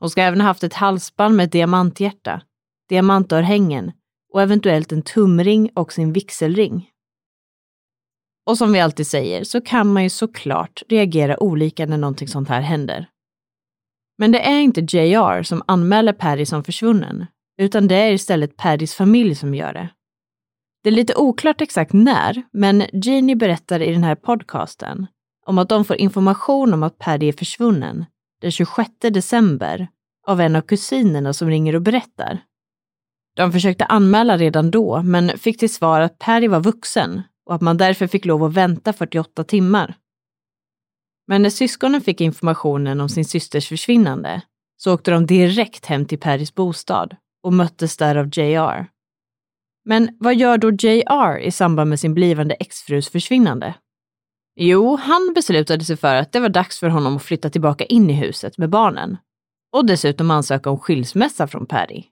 Hon 0.00 0.10
ska 0.10 0.22
även 0.22 0.40
ha 0.40 0.48
haft 0.48 0.64
ett 0.64 0.74
halsband 0.74 1.36
med 1.36 1.44
ett 1.44 1.52
diamanthjärta, 1.52 2.42
diamantörhängen 2.88 3.92
och 4.32 4.42
eventuellt 4.42 4.92
en 4.92 5.02
tumring 5.02 5.70
och 5.74 5.92
sin 5.92 6.12
vigselring. 6.12 6.90
Och 8.46 8.58
som 8.58 8.72
vi 8.72 8.80
alltid 8.80 9.06
säger 9.06 9.44
så 9.44 9.60
kan 9.60 9.92
man 9.92 10.02
ju 10.02 10.10
såklart 10.10 10.82
reagera 10.88 11.42
olika 11.42 11.86
när 11.86 11.98
någonting 11.98 12.28
sånt 12.28 12.48
här 12.48 12.60
händer. 12.60 13.08
Men 14.18 14.32
det 14.32 14.46
är 14.46 14.60
inte 14.60 14.80
JR 14.80 15.42
som 15.42 15.62
anmäler 15.66 16.12
Paddy 16.12 16.46
som 16.46 16.64
försvunnen, 16.64 17.26
utan 17.58 17.88
det 17.88 17.94
är 17.94 18.12
istället 18.12 18.56
Paddys 18.56 18.94
familj 18.94 19.34
som 19.34 19.54
gör 19.54 19.72
det. 19.72 19.88
Det 20.82 20.88
är 20.90 20.94
lite 20.94 21.14
oklart 21.14 21.60
exakt 21.60 21.92
när, 21.92 22.42
men 22.52 22.84
Jeannie 22.92 23.36
berättar 23.36 23.82
i 23.82 23.92
den 23.92 24.04
här 24.04 24.14
podcasten 24.14 25.06
om 25.46 25.58
att 25.58 25.68
de 25.68 25.84
får 25.84 25.96
information 25.96 26.74
om 26.74 26.82
att 26.82 26.98
Paddy 26.98 27.28
är 27.28 27.32
försvunnen 27.32 28.04
den 28.40 28.50
26 28.50 28.90
december 29.00 29.88
av 30.26 30.40
en 30.40 30.56
av 30.56 30.60
kusinerna 30.60 31.32
som 31.32 31.48
ringer 31.50 31.74
och 31.74 31.82
berättar. 31.82 32.38
De 33.36 33.52
försökte 33.52 33.84
anmäla 33.84 34.36
redan 34.36 34.70
då, 34.70 35.02
men 35.02 35.38
fick 35.38 35.58
till 35.58 35.74
svar 35.74 36.00
att 36.00 36.18
Perry 36.18 36.48
var 36.48 36.60
vuxen 36.60 37.22
och 37.46 37.54
att 37.54 37.60
man 37.60 37.76
därför 37.76 38.06
fick 38.06 38.24
lov 38.24 38.44
att 38.44 38.52
vänta 38.52 38.92
48 38.92 39.44
timmar. 39.44 39.94
Men 41.26 41.42
när 41.42 41.50
syskonen 41.50 42.00
fick 42.00 42.20
informationen 42.20 43.00
om 43.00 43.08
sin 43.08 43.24
systers 43.24 43.68
försvinnande 43.68 44.42
så 44.76 44.94
åkte 44.94 45.10
de 45.10 45.26
direkt 45.26 45.86
hem 45.86 46.06
till 46.06 46.18
Perrys 46.18 46.54
bostad 46.54 47.16
och 47.42 47.52
möttes 47.52 47.96
där 47.96 48.16
av 48.16 48.38
JR. 48.38 48.86
Men 49.84 50.16
vad 50.20 50.34
gör 50.34 50.58
då 50.58 50.70
JR 50.70 51.38
i 51.38 51.50
samband 51.50 51.90
med 51.90 52.00
sin 52.00 52.14
blivande 52.14 52.54
exfrus 52.54 53.08
försvinnande? 53.08 53.74
Jo, 54.60 54.96
han 54.96 55.32
beslutade 55.34 55.84
sig 55.84 55.96
för 55.96 56.14
att 56.14 56.32
det 56.32 56.40
var 56.40 56.48
dags 56.48 56.80
för 56.80 56.88
honom 56.88 57.16
att 57.16 57.22
flytta 57.22 57.50
tillbaka 57.50 57.84
in 57.84 58.10
i 58.10 58.12
huset 58.12 58.58
med 58.58 58.70
barnen 58.70 59.16
och 59.72 59.86
dessutom 59.86 60.30
ansöka 60.30 60.70
om 60.70 60.78
skilsmässa 60.78 61.46
från 61.46 61.66
Perry. 61.66 62.04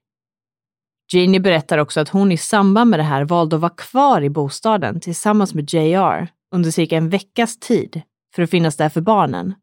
Jeannie 1.12 1.40
berättar 1.40 1.78
också 1.78 2.00
att 2.00 2.08
hon 2.08 2.32
i 2.32 2.36
samband 2.36 2.90
med 2.90 2.98
det 2.98 3.04
här 3.04 3.24
valde 3.24 3.56
att 3.56 3.62
vara 3.62 3.74
kvar 3.76 4.22
i 4.22 4.30
bostaden 4.30 5.00
tillsammans 5.00 5.54
med 5.54 5.74
JR 5.74 6.28
under 6.54 6.70
cirka 6.70 6.96
en 6.96 7.08
veckas 7.08 7.58
tid 7.58 8.02
för 8.34 8.42
att 8.42 8.50
finnas 8.50 8.76
där 8.76 8.88
för 8.88 9.00
barnen. 9.00 9.54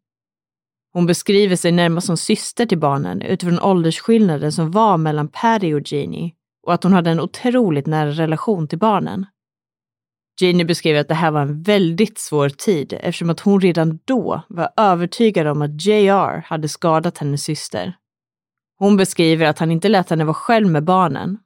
Hon 0.94 1.06
beskriver 1.06 1.56
sig 1.56 1.72
närmast 1.72 2.08
som 2.08 2.18
syster 2.18 2.66
till 2.66 2.80
barnen 2.80 3.22
utifrån 3.22 3.60
åldersskillnaden 3.60 4.52
som 4.52 4.72
var 4.72 4.98
mellan 4.98 5.28
Patty 5.28 5.74
och 5.74 5.92
Jeannie 5.92 6.34
och 6.68 6.74
att 6.74 6.84
hon 6.84 6.94
hade 6.94 7.10
en 7.10 7.20
otroligt 7.20 7.86
nära 7.86 8.12
relation 8.12 8.68
till 8.68 8.80
barnen. 8.80 9.26
Jeannie 10.42 10.66
beskriver 10.66 11.00
att 11.00 11.08
det 11.08 11.14
här 11.14 11.32
var 11.32 11.42
en 11.42 11.62
väldigt 11.62 12.20
svår 12.20 12.50
tid 12.50 12.94
eftersom 12.94 13.30
att 13.30 13.40
hon 13.40 13.62
redan 13.62 14.00
då 14.06 14.42
var 14.48 14.70
övertygad 14.78 15.48
om 15.48 15.62
att 15.62 15.86
JR 15.86 16.44
hade 16.46 16.70
skadat 16.70 17.18
hennes 17.18 17.44
syster. 17.44 17.98
Hon 18.82 18.98
beskriver 18.98 19.46
att 19.46 19.60
han 19.60 19.72
inte 19.72 19.90
lät 19.90 20.10
henne 20.10 20.24
vara 20.24 20.34
själv 20.34 20.68
med 20.68 20.84
barnen. 20.84 21.38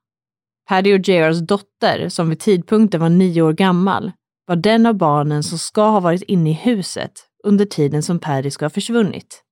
Paddy 0.69 0.93
och 0.93 1.07
JRs 1.07 1.39
dotter, 1.39 2.09
som 2.09 2.29
vid 2.29 2.39
tidpunkten 2.39 3.01
var 3.01 3.09
nio 3.09 3.41
år 3.41 3.53
gammal, 3.53 4.11
var 4.47 4.55
den 4.55 4.85
av 4.85 4.93
barnen 4.93 5.43
som 5.43 5.57
ska 5.57 5.89
ha 5.89 5.99
varit 5.99 6.21
inne 6.21 6.49
i 6.49 6.53
huset 6.53 7.11
under 7.43 7.65
tiden 7.65 8.03
som 8.03 8.19
Paddy 8.19 8.51
ska 8.51 8.65
ha 8.65 8.69
försvunnit. 8.69 9.43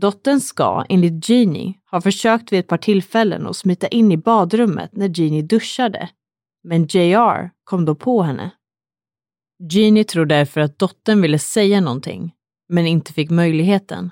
Dottern 0.00 0.40
ska, 0.40 0.84
enligt 0.88 1.28
Jeannie, 1.28 1.74
ha 1.90 2.00
försökt 2.00 2.52
vid 2.52 2.60
ett 2.60 2.68
par 2.68 2.78
tillfällen 2.78 3.46
att 3.46 3.56
smita 3.56 3.88
in 3.88 4.12
i 4.12 4.16
badrummet 4.16 4.96
när 4.96 5.20
Jeannie 5.20 5.42
duschade, 5.42 6.08
men 6.64 6.86
JR 6.86 7.50
kom 7.64 7.84
då 7.84 7.94
på 7.94 8.22
henne. 8.22 8.50
Jeannie 9.70 10.04
tror 10.04 10.26
därför 10.26 10.60
att 10.60 10.78
dottern 10.78 11.22
ville 11.22 11.38
säga 11.38 11.80
någonting, 11.80 12.34
men 12.68 12.86
inte 12.86 13.12
fick 13.12 13.30
möjligheten. 13.30 14.10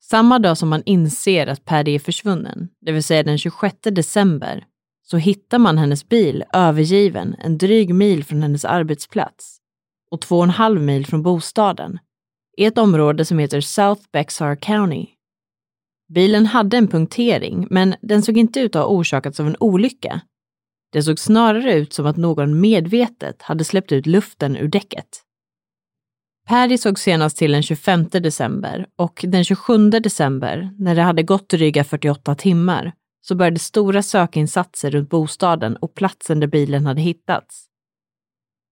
Samma 0.00 0.38
dag 0.38 0.58
som 0.58 0.68
man 0.68 0.82
inser 0.86 1.46
att 1.46 1.64
Paddy 1.64 1.94
är 1.94 1.98
försvunnen, 1.98 2.68
det 2.80 2.92
vill 2.92 3.04
säga 3.04 3.22
den 3.22 3.38
26 3.38 3.76
december, 3.82 4.64
så 5.02 5.16
hittar 5.16 5.58
man 5.58 5.78
hennes 5.78 6.08
bil 6.08 6.44
övergiven 6.52 7.36
en 7.38 7.58
dryg 7.58 7.94
mil 7.94 8.24
från 8.24 8.42
hennes 8.42 8.64
arbetsplats 8.64 9.58
och 10.10 10.20
två 10.20 10.36
och 10.36 10.44
en 10.44 10.50
halv 10.50 10.80
mil 10.80 11.06
från 11.06 11.22
bostaden 11.22 11.98
i 12.56 12.64
ett 12.64 12.78
område 12.78 13.24
som 13.24 13.38
heter 13.38 13.60
South 13.60 14.02
Bexar 14.12 14.56
County. 14.56 15.06
Bilen 16.14 16.46
hade 16.46 16.76
en 16.76 16.88
punktering, 16.88 17.66
men 17.70 17.94
den 18.00 18.22
såg 18.22 18.38
inte 18.38 18.60
ut 18.60 18.76
att 18.76 18.82
ha 18.82 18.88
orsakats 18.88 19.40
av 19.40 19.46
en 19.46 19.56
olycka. 19.60 20.20
Det 20.92 21.02
såg 21.02 21.18
snarare 21.18 21.74
ut 21.74 21.92
som 21.92 22.06
att 22.06 22.16
någon 22.16 22.60
medvetet 22.60 23.42
hade 23.42 23.64
släppt 23.64 23.92
ut 23.92 24.06
luften 24.06 24.56
ur 24.56 24.68
däcket. 24.68 25.08
Perry 26.48 26.78
såg 26.78 26.98
senast 26.98 27.36
till 27.36 27.52
den 27.52 27.62
25 27.62 28.08
december 28.08 28.86
och 28.96 29.24
den 29.28 29.44
27 29.44 29.90
december, 29.90 30.70
när 30.78 30.94
det 30.94 31.02
hade 31.02 31.22
gått 31.22 31.48
dryga 31.48 31.84
48 31.84 32.34
timmar, 32.34 32.92
så 33.20 33.34
började 33.34 33.58
stora 33.58 34.02
sökinsatser 34.02 34.90
runt 34.90 35.10
bostaden 35.10 35.76
och 35.76 35.94
platsen 35.94 36.40
där 36.40 36.46
bilen 36.46 36.86
hade 36.86 37.00
hittats. 37.00 37.64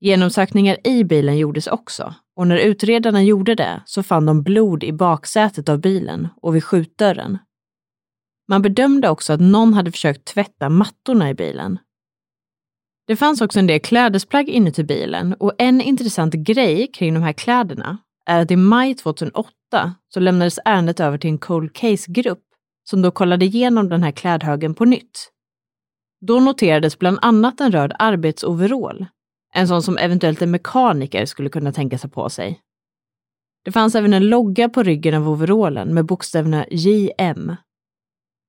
Genomsökningar 0.01 0.87
i 0.87 1.05
bilen 1.05 1.39
gjordes 1.39 1.67
också 1.67 2.15
och 2.37 2.47
när 2.47 2.57
utredarna 2.57 3.23
gjorde 3.23 3.55
det 3.55 3.83
så 3.87 4.03
fann 4.03 4.27
de 4.27 4.43
blod 4.43 4.85
i 4.85 4.93
baksätet 4.93 5.69
av 5.69 5.81
bilen 5.81 6.29
och 6.43 6.55
vid 6.55 6.65
skjutdörren. 6.65 7.39
Man 8.49 8.63
bedömde 8.63 9.09
också 9.09 9.33
att 9.33 9.41
någon 9.41 9.75
hade 9.75 9.93
försökt 9.93 10.25
tvätta 10.25 10.69
mattorna 10.69 11.31
i 11.31 11.35
bilen. 11.35 11.79
Det 13.07 13.17
fanns 13.17 13.41
också 13.41 13.59
en 13.59 13.67
del 13.67 13.81
klädesplagg 13.81 14.49
inuti 14.49 14.85
bilen 14.85 15.35
och 15.35 15.53
en 15.59 15.81
intressant 15.81 16.35
grej 16.35 16.91
kring 16.93 17.15
de 17.15 17.23
här 17.23 17.33
kläderna 17.33 17.99
är 18.27 18.41
att 18.41 18.51
i 18.51 18.57
maj 18.57 18.95
2008 18.95 19.51
så 20.15 20.21
lämnades 20.21 20.59
ärendet 20.65 21.01
över 21.01 21.19
till 21.19 21.31
en 21.31 21.39
cold 21.39 21.75
case-grupp 21.75 22.43
som 22.91 23.03
då 23.03 23.11
kollade 23.11 23.45
igenom 23.45 23.89
den 23.89 24.03
här 24.03 24.13
klädhögen 24.13 24.75
på 24.75 24.85
nytt. 24.85 25.31
Då 26.27 26.41
noterades 26.41 26.99
bland 26.99 27.19
annat 27.23 27.61
en 27.61 27.73
röd 27.73 27.93
arbetsoverall 27.99 29.07
en 29.57 29.69
sån 29.69 29.83
som 29.83 29.99
eventuellt 29.99 30.43
en 30.43 30.51
mekaniker 30.51 31.27
skulle 31.27 31.49
kunna 31.49 31.73
tänka 31.73 31.99
sig 31.99 32.11
på 32.11 32.29
sig. 32.29 32.61
Det 33.65 33.73
fanns 33.73 33.95
även 33.95 34.13
en 34.13 34.29
logga 34.29 34.69
på 34.69 34.83
ryggen 34.83 35.15
av 35.15 35.29
overallen 35.29 35.95
med 35.95 36.07
bokstäverna 36.07 36.67
JM. 36.71 37.57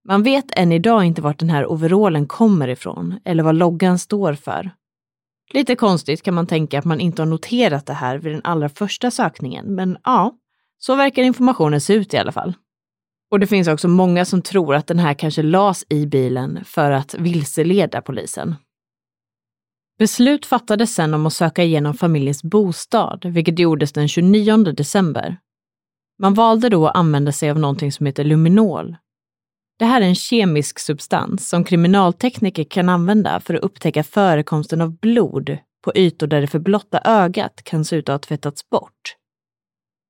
Man 0.07 0.23
vet 0.23 0.45
än 0.59 0.71
idag 0.71 1.03
inte 1.03 1.21
vart 1.21 1.39
den 1.39 1.49
här 1.49 1.71
overallen 1.71 2.27
kommer 2.27 2.67
ifrån 2.67 3.19
eller 3.25 3.43
vad 3.43 3.55
loggan 3.55 3.99
står 3.99 4.33
för. 4.33 4.71
Lite 5.53 5.75
konstigt 5.75 6.21
kan 6.21 6.33
man 6.33 6.47
tänka 6.47 6.79
att 6.79 6.85
man 6.85 6.99
inte 6.99 7.21
har 7.21 7.27
noterat 7.27 7.85
det 7.85 7.93
här 7.93 8.17
vid 8.17 8.33
den 8.33 8.41
allra 8.43 8.69
första 8.69 9.11
sökningen, 9.11 9.75
men 9.75 9.97
ja, 10.03 10.33
så 10.77 10.95
verkar 10.95 11.23
informationen 11.23 11.81
se 11.81 11.93
ut 11.93 12.13
i 12.13 12.17
alla 12.17 12.31
fall. 12.31 12.53
Och 13.31 13.39
det 13.39 13.47
finns 13.47 13.67
också 13.67 13.87
många 13.87 14.25
som 14.25 14.41
tror 14.41 14.75
att 14.75 14.87
den 14.87 14.99
här 14.99 15.13
kanske 15.13 15.41
las 15.41 15.85
i 15.89 16.05
bilen 16.05 16.65
för 16.65 16.91
att 16.91 17.13
vilseleda 17.13 18.01
polisen. 18.01 18.55
Beslut 19.99 20.45
fattades 20.45 20.95
sen 20.95 21.13
om 21.13 21.25
att 21.25 21.33
söka 21.33 21.63
igenom 21.63 21.93
familjens 21.93 22.43
bostad, 22.43 23.25
vilket 23.25 23.59
gjordes 23.59 23.93
den 23.93 24.07
29 24.07 24.57
december. 24.57 25.37
Man 26.19 26.33
valde 26.33 26.69
då 26.69 26.87
att 26.87 26.95
använda 26.95 27.31
sig 27.31 27.49
av 27.49 27.59
någonting 27.59 27.91
som 27.91 28.05
heter 28.05 28.23
luminol. 28.23 28.95
Det 29.79 29.85
här 29.85 30.01
är 30.01 30.05
en 30.05 30.15
kemisk 30.15 30.79
substans 30.79 31.49
som 31.49 31.63
kriminaltekniker 31.63 32.63
kan 32.63 32.89
använda 32.89 33.39
för 33.39 33.53
att 33.53 33.63
upptäcka 33.63 34.03
förekomsten 34.03 34.81
av 34.81 34.99
blod 34.99 35.57
på 35.83 35.91
ytor 35.95 36.27
där 36.27 36.41
det 36.41 36.47
för 36.47 36.59
blotta 36.59 37.01
ögat 37.05 37.63
kan 37.63 37.85
se 37.85 37.95
ut 37.95 38.09
att 38.09 38.13
ha 38.13 38.19
tvättats 38.19 38.69
bort. 38.69 39.15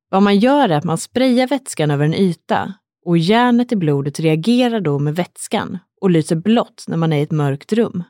Vad 0.09 0.23
man 0.23 0.39
gör 0.39 0.69
är 0.69 0.77
att 0.77 0.83
man 0.83 0.97
sprayar 0.97 1.47
vätskan 1.47 1.91
över 1.91 2.05
en 2.05 2.13
yta 2.13 2.73
och 3.05 3.17
järnet 3.17 3.71
i 3.71 3.75
blodet 3.75 4.19
reagerar 4.19 4.81
då 4.81 4.99
med 4.99 5.15
vätskan 5.15 5.77
och 6.01 6.09
lyser 6.09 6.35
blått 6.35 6.85
när 6.87 6.97
man 6.97 7.13
är 7.13 7.17
i 7.17 7.21
ett 7.21 7.31
mörkt 7.31 7.73
rum. 7.73 8.03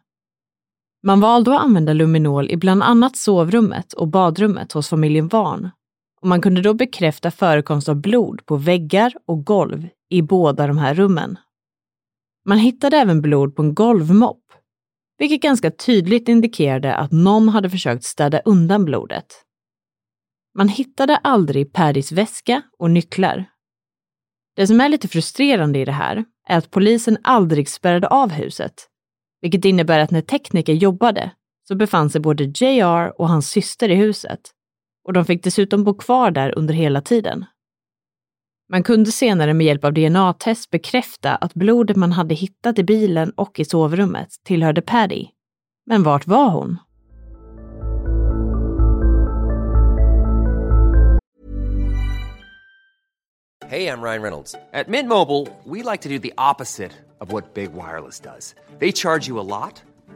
Man 1.04 1.20
valde 1.20 1.56
att 1.56 1.62
använda 1.62 1.94
luminol 1.94 2.52
i 2.52 2.58
bland 2.58 2.84
annat 2.84 3.18
sovrummet 3.18 3.94
och 3.94 4.08
badrummet 4.08 4.72
hos 4.72 4.90
familjen 4.90 5.28
Varn 5.28 5.70
och 6.22 6.28
man 6.28 6.42
kunde 6.42 6.62
då 6.62 6.74
bekräfta 6.74 7.32
förekomst 7.32 7.90
av 7.90 7.96
blod 7.96 8.46
på 8.46 8.56
väggar 8.56 9.14
och 9.26 9.46
golv 9.46 9.88
i 10.10 10.22
båda 10.22 10.68
de 10.68 10.78
här 10.78 10.94
rummen. 10.94 11.38
Man 12.48 12.58
hittade 12.58 12.98
även 12.98 13.22
blod 13.22 13.56
på 13.56 13.62
en 13.62 13.76
golvmopp, 13.76 14.44
vilket 15.18 15.42
ganska 15.42 15.72
tydligt 15.72 16.30
indikerade 16.30 16.96
att 16.96 17.12
någon 17.12 17.50
hade 17.50 17.70
försökt 17.70 18.04
städa 18.04 18.40
undan 18.40 18.86
blodet. 18.86 19.26
Man 20.58 20.70
hittade 20.70 21.18
aldrig 21.18 21.74
Paddys 21.74 22.12
väska 22.12 22.62
och 22.80 22.92
nycklar. 22.92 23.46
Det 24.56 24.68
som 24.68 24.82
är 24.82 24.90
lite 24.90 25.08
frustrerande 25.08 25.80
i 25.80 25.86
det 25.86 25.92
här 25.92 26.26
är 26.48 26.58
att 26.58 26.72
polisen 26.72 27.18
aldrig 27.24 27.70
spärrade 27.70 28.08
av 28.08 28.32
huset, 28.32 28.74
vilket 29.42 29.66
innebär 29.66 30.00
att 30.00 30.12
när 30.12 30.22
tekniker 30.22 30.74
jobbade 30.74 31.32
så 31.68 31.76
befann 31.76 32.10
sig 32.10 32.22
både 32.22 32.44
JR 32.44 33.22
och 33.22 33.30
hans 33.30 33.50
syster 33.50 33.90
i 33.90 33.96
huset 33.96 34.40
och 35.04 35.14
de 35.14 35.26
fick 35.26 35.44
dessutom 35.44 35.84
bo 35.84 35.94
kvar 35.94 36.32
där 36.32 36.58
under 36.58 36.74
hela 36.74 37.02
tiden. 37.02 37.46
Man 38.70 38.84
kunde 38.84 39.12
senare 39.12 39.54
med 39.54 39.66
hjälp 39.66 39.84
av 39.84 39.94
DNA-test 39.94 40.70
bekräfta 40.70 41.36
att 41.36 41.54
blodet 41.54 41.98
man 41.98 42.12
hade 42.12 42.36
hittat 42.36 42.80
i 42.80 42.84
bilen 42.84 43.30
och 43.30 43.60
i 43.60 43.66
sovrummet 43.66 44.30
tillhörde 44.44 44.82
Paddy. 44.82 45.28
Men 45.86 46.04
vart 46.04 46.28
var 46.28 46.50
hon? 46.50 46.78
Hej, 53.70 53.88
I'm 53.88 54.02
Ryan 54.02 54.22
Reynolds. 54.22 54.56
At 54.74 54.88
Mint 54.88 55.10
Mobile, 55.10 55.48
we 55.64 55.92
like 55.92 56.04
to 56.04 56.10
do 56.10 56.20
the 56.20 56.34
opposite 56.38 56.92
of 57.20 57.32
what 57.32 57.54
Big 57.54 57.70
Wireless 57.74 58.20
does. 58.20 58.56
They 58.80 58.92
charge 58.92 59.28
you 59.28 59.40
a 59.40 59.44
lot, 59.44 59.84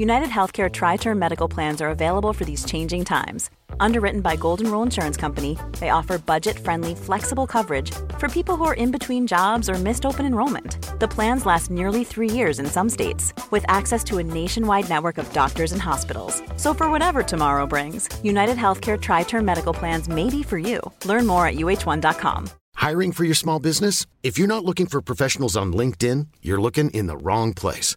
United 0.00 0.30
Healthcare 0.30 0.72
Tri 0.72 0.96
Term 0.96 1.18
Medical 1.18 1.46
Plans 1.46 1.82
are 1.82 1.90
available 1.90 2.32
for 2.32 2.46
these 2.46 2.64
changing 2.64 3.04
times. 3.04 3.50
Underwritten 3.80 4.22
by 4.22 4.34
Golden 4.34 4.70
Rule 4.70 4.82
Insurance 4.82 5.18
Company, 5.18 5.58
they 5.78 5.90
offer 5.90 6.16
budget 6.16 6.58
friendly, 6.58 6.94
flexible 6.94 7.46
coverage 7.46 7.90
for 8.16 8.30
people 8.30 8.56
who 8.56 8.64
are 8.64 8.78
in 8.80 8.90
between 8.90 9.26
jobs 9.26 9.68
or 9.68 9.74
missed 9.74 10.06
open 10.06 10.24
enrollment. 10.24 10.78
The 11.00 11.12
plans 11.16 11.44
last 11.44 11.70
nearly 11.70 12.02
three 12.02 12.30
years 12.30 12.58
in 12.58 12.64
some 12.64 12.88
states, 12.88 13.34
with 13.50 13.62
access 13.68 14.02
to 14.04 14.16
a 14.16 14.24
nationwide 14.24 14.88
network 14.88 15.18
of 15.18 15.30
doctors 15.34 15.72
and 15.72 15.82
hospitals. 15.82 16.42
So, 16.56 16.72
for 16.72 16.90
whatever 16.90 17.22
tomorrow 17.22 17.66
brings, 17.66 18.08
United 18.22 18.56
Healthcare 18.56 18.98
Tri 18.98 19.22
Term 19.24 19.44
Medical 19.44 19.74
Plans 19.74 20.08
may 20.08 20.30
be 20.30 20.42
for 20.42 20.56
you. 20.56 20.80
Learn 21.04 21.26
more 21.26 21.46
at 21.46 21.56
uh1.com. 21.56 22.48
Hiring 22.76 23.12
for 23.12 23.24
your 23.24 23.34
small 23.34 23.60
business? 23.60 24.06
If 24.22 24.38
you're 24.38 24.54
not 24.54 24.64
looking 24.64 24.86
for 24.86 25.02
professionals 25.02 25.58
on 25.58 25.74
LinkedIn, 25.74 26.28
you're 26.40 26.60
looking 26.62 26.88
in 26.88 27.06
the 27.06 27.18
wrong 27.18 27.52
place. 27.52 27.96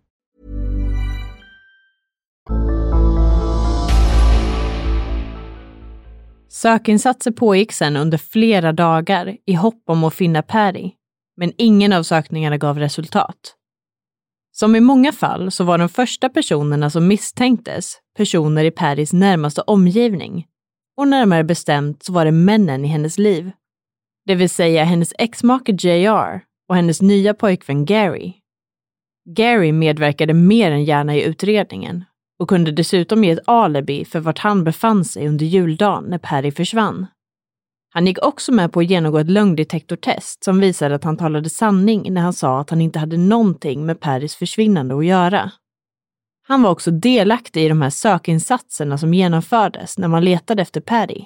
Sökinsatser 6.53 7.31
pågick 7.31 7.71
sedan 7.71 7.95
under 7.95 8.17
flera 8.17 8.73
dagar 8.73 9.37
i 9.45 9.53
hopp 9.53 9.83
om 9.85 10.03
att 10.03 10.13
finna 10.13 10.41
Perry, 10.41 10.91
men 11.37 11.53
ingen 11.57 11.93
av 11.93 12.03
sökningarna 12.03 12.57
gav 12.57 12.79
resultat. 12.79 13.55
Som 14.51 14.75
i 14.75 14.79
många 14.79 15.11
fall 15.11 15.51
så 15.51 15.63
var 15.63 15.77
de 15.77 15.89
första 15.89 16.29
personerna 16.29 16.89
som 16.89 17.07
misstänktes 17.07 17.97
personer 18.17 18.63
i 18.63 18.71
Perrys 18.71 19.13
närmaste 19.13 19.61
omgivning 19.61 20.47
och 20.97 21.07
närmare 21.07 21.43
bestämt 21.43 22.03
så 22.03 22.13
var 22.13 22.25
det 22.25 22.31
männen 22.31 22.85
i 22.85 22.87
hennes 22.87 23.17
liv. 23.17 23.51
Det 24.25 24.35
vill 24.35 24.49
säga 24.49 24.83
hennes 24.83 25.13
exmake 25.17 25.71
JR 25.71 26.41
och 26.69 26.75
hennes 26.75 27.01
nya 27.01 27.33
pojkvän 27.33 27.85
Gary. 27.85 28.33
Gary 29.35 29.71
medverkade 29.71 30.33
mer 30.33 30.71
än 30.71 30.83
gärna 30.83 31.15
i 31.15 31.23
utredningen 31.23 32.05
och 32.41 32.49
kunde 32.49 32.71
dessutom 32.71 33.23
ge 33.23 33.31
ett 33.31 33.47
alibi 33.47 34.05
för 34.05 34.19
vart 34.19 34.39
han 34.39 34.63
befann 34.63 35.05
sig 35.05 35.27
under 35.27 35.45
juldagen 35.45 36.03
när 36.03 36.17
Perry 36.17 36.51
försvann. 36.51 37.07
Han 37.93 38.07
gick 38.07 38.25
också 38.25 38.51
med 38.51 38.73
på 38.73 38.79
att 38.79 38.89
genomgå 38.89 39.17
ett 39.17 39.29
lögndetektortest 39.29 40.43
som 40.43 40.59
visade 40.59 40.95
att 40.95 41.03
han 41.03 41.17
talade 41.17 41.49
sanning 41.49 42.13
när 42.13 42.21
han 42.21 42.33
sa 42.33 42.59
att 42.59 42.69
han 42.69 42.81
inte 42.81 42.99
hade 42.99 43.17
någonting 43.17 43.85
med 43.85 43.99
Perrys 43.99 44.35
försvinnande 44.35 44.97
att 44.97 45.05
göra. 45.05 45.51
Han 46.47 46.61
var 46.61 46.69
också 46.69 46.91
delaktig 46.91 47.65
i 47.65 47.69
de 47.69 47.81
här 47.81 47.89
sökinsatserna 47.89 48.97
som 48.97 49.13
genomfördes 49.13 49.97
när 49.97 50.07
man 50.07 50.25
letade 50.25 50.61
efter 50.61 50.81
Perry. 50.81 51.25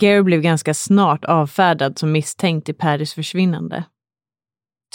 Gary 0.00 0.22
blev 0.22 0.40
ganska 0.40 0.74
snart 0.74 1.24
avfärdad 1.24 1.98
som 1.98 2.12
misstänkt 2.12 2.68
i 2.68 2.72
Perrys 2.72 3.14
försvinnande. 3.14 3.84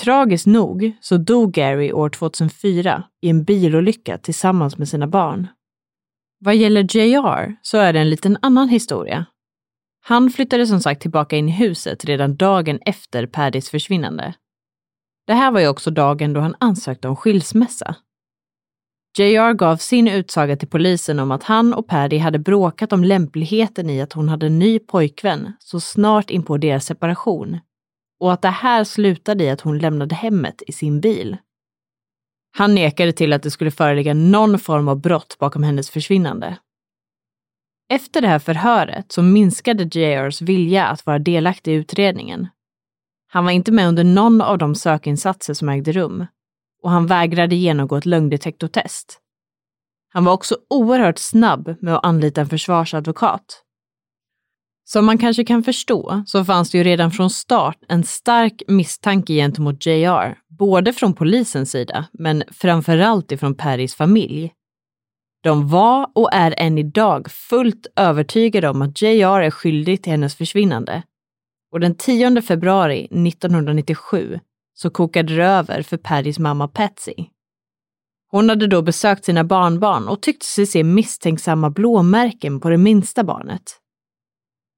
Tragiskt 0.03 0.45
nog 0.45 0.91
så 1.01 1.17
dog 1.17 1.53
Gary 1.53 1.91
år 1.91 2.09
2004 2.09 3.03
i 3.21 3.29
en 3.29 3.43
bilolycka 3.43 4.17
tillsammans 4.17 4.77
med 4.77 4.89
sina 4.89 5.07
barn. 5.07 5.47
Vad 6.39 6.55
gäller 6.55 6.97
JR 6.97 7.55
så 7.61 7.77
är 7.77 7.93
det 7.93 7.99
en 7.99 8.09
liten 8.09 8.37
annan 8.41 8.69
historia. 8.69 9.25
Han 10.01 10.29
flyttade 10.29 10.67
som 10.67 10.79
sagt 10.79 11.01
tillbaka 11.01 11.37
in 11.37 11.49
i 11.49 11.51
huset 11.51 12.05
redan 12.05 12.35
dagen 12.35 12.79
efter 12.85 13.27
Paddys 13.27 13.69
försvinnande. 13.69 14.33
Det 15.27 15.33
här 15.33 15.51
var 15.51 15.59
ju 15.59 15.67
också 15.67 15.91
dagen 15.91 16.33
då 16.33 16.39
han 16.39 16.55
ansökte 16.59 17.07
om 17.07 17.15
skilsmässa. 17.15 17.95
JR 19.17 19.53
gav 19.53 19.77
sin 19.77 20.07
utsaga 20.07 20.57
till 20.57 20.67
polisen 20.67 21.19
om 21.19 21.31
att 21.31 21.43
han 21.43 21.73
och 21.73 21.87
Paddy 21.87 22.17
hade 22.17 22.39
bråkat 22.39 22.93
om 22.93 23.03
lämpligheten 23.03 23.89
i 23.89 24.01
att 24.01 24.13
hon 24.13 24.29
hade 24.29 24.45
en 24.45 24.59
ny 24.59 24.79
pojkvän 24.79 25.53
så 25.59 25.79
snart 25.79 26.29
in 26.29 26.43
på 26.43 26.57
deras 26.57 26.85
separation 26.85 27.59
och 28.19 28.33
att 28.33 28.41
det 28.41 28.49
här 28.49 28.83
slutade 28.83 29.43
i 29.43 29.49
att 29.49 29.61
hon 29.61 29.79
lämnade 29.79 30.15
hemmet 30.15 30.61
i 30.67 30.71
sin 30.71 31.01
bil. 31.01 31.37
Han 32.57 32.75
nekade 32.75 33.11
till 33.11 33.33
att 33.33 33.43
det 33.43 33.51
skulle 33.51 33.71
föreligga 33.71 34.13
någon 34.13 34.59
form 34.59 34.87
av 34.87 35.01
brott 35.01 35.37
bakom 35.39 35.63
hennes 35.63 35.89
försvinnande. 35.89 36.57
Efter 37.89 38.21
det 38.21 38.27
här 38.27 38.39
förhöret 38.39 39.11
så 39.11 39.21
minskade 39.21 39.99
JRs 39.99 40.41
vilja 40.41 40.85
att 40.87 41.05
vara 41.05 41.19
delaktig 41.19 41.71
i 41.71 41.75
utredningen. 41.75 42.47
Han 43.27 43.45
var 43.45 43.51
inte 43.51 43.71
med 43.71 43.87
under 43.87 44.03
någon 44.03 44.41
av 44.41 44.57
de 44.57 44.75
sökinsatser 44.75 45.53
som 45.53 45.69
ägde 45.69 45.91
rum 45.91 46.25
och 46.81 46.91
han 46.91 47.07
vägrade 47.07 47.55
genomgå 47.55 47.95
ett 47.95 48.05
lögndetektortest. 48.05 49.19
Han 50.09 50.25
var 50.25 50.33
också 50.33 50.57
oerhört 50.69 51.17
snabb 51.17 51.75
med 51.81 51.95
att 51.95 52.05
anlita 52.05 52.41
en 52.41 52.49
försvarsadvokat 52.49 53.64
som 54.87 55.05
man 55.05 55.17
kanske 55.17 55.43
kan 55.43 55.63
förstå 55.63 56.23
så 56.25 56.45
fanns 56.45 56.71
det 56.71 56.77
ju 56.77 56.83
redan 56.83 57.11
från 57.11 57.29
start 57.29 57.77
en 57.87 58.03
stark 58.03 58.63
misstanke 58.67 59.33
gentemot 59.33 59.85
JR, 59.85 60.37
både 60.59 60.93
från 60.93 61.13
polisens 61.13 61.71
sida, 61.71 62.05
men 62.13 62.43
framförallt 62.51 63.31
ifrån 63.31 63.55
Perrys 63.55 63.95
familj. 63.95 64.53
De 65.43 65.67
var 65.69 66.11
och 66.15 66.33
är 66.33 66.55
än 66.57 66.77
idag 66.77 67.31
fullt 67.31 67.87
övertygade 67.95 68.69
om 68.69 68.81
att 68.81 69.01
JR 69.01 69.41
är 69.41 69.51
skyldig 69.51 70.03
till 70.03 70.11
hennes 70.11 70.35
försvinnande. 70.35 71.03
Och 71.71 71.79
den 71.79 71.95
10 71.95 72.41
februari 72.41 73.05
1997 73.05 74.39
så 74.73 74.89
kokade 74.89 75.35
det 75.35 75.45
över 75.45 75.81
för 75.81 75.97
Perrys 75.97 76.39
mamma 76.39 76.67
Patsy. 76.67 77.13
Hon 78.31 78.49
hade 78.49 78.67
då 78.67 78.81
besökt 78.81 79.25
sina 79.25 79.43
barnbarn 79.43 80.07
och 80.07 80.21
tyckte 80.21 80.45
sig 80.45 80.65
se 80.65 80.83
misstänksamma 80.83 81.69
blåmärken 81.69 82.59
på 82.59 82.69
det 82.69 82.77
minsta 82.77 83.23
barnet. 83.23 83.79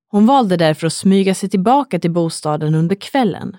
Hon 0.09 0.25
valde 0.25 0.57
därför 0.57 0.87
att 0.87 0.93
smyga 0.93 1.35
sig 1.35 1.49
tillbaka 1.49 1.99
till 1.99 2.11
bostaden 2.11 2.75
under 2.75 2.95
kvällen. 2.95 3.57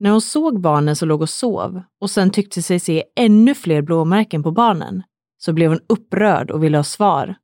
När 0.00 0.10
hon 0.10 0.20
såg 0.20 0.60
barnen 0.60 0.96
som 0.96 1.08
låg 1.08 1.22
och 1.22 1.30
sov 1.30 1.82
och 2.00 2.10
sen 2.10 2.30
tyckte 2.30 2.62
sig 2.62 2.80
se 2.80 3.04
ännu 3.16 3.54
fler 3.54 3.82
blåmärken 3.82 4.42
på 4.42 4.50
barnen 4.50 5.02
så 5.38 5.52
blev 5.52 5.70
hon 5.70 5.80
upprörd 5.88 6.50
och 6.50 6.64
ville 6.64 6.78
ha 6.78 6.84
svar. 6.84 7.34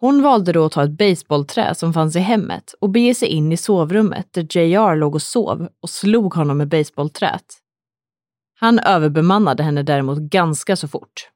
Hon 0.00 0.22
valde 0.22 0.52
då 0.52 0.64
att 0.64 0.72
ta 0.72 0.84
ett 0.84 0.98
baseballträ 0.98 1.74
som 1.74 1.92
fanns 1.92 2.16
i 2.16 2.18
hemmet 2.18 2.74
och 2.80 2.90
bege 2.90 3.14
sig 3.14 3.28
in 3.28 3.52
i 3.52 3.56
sovrummet 3.56 4.32
där 4.32 4.56
JR 4.56 4.96
låg 4.96 5.14
och 5.14 5.22
sov 5.22 5.68
och 5.82 5.90
slog 5.90 6.34
honom 6.34 6.58
med 6.58 6.68
baseballträt. 6.68 7.58
Han 8.60 8.78
överbemannade 8.78 9.62
henne 9.62 9.82
däremot 9.82 10.18
ganska 10.18 10.76
så 10.76 10.88
fort. 10.88 11.28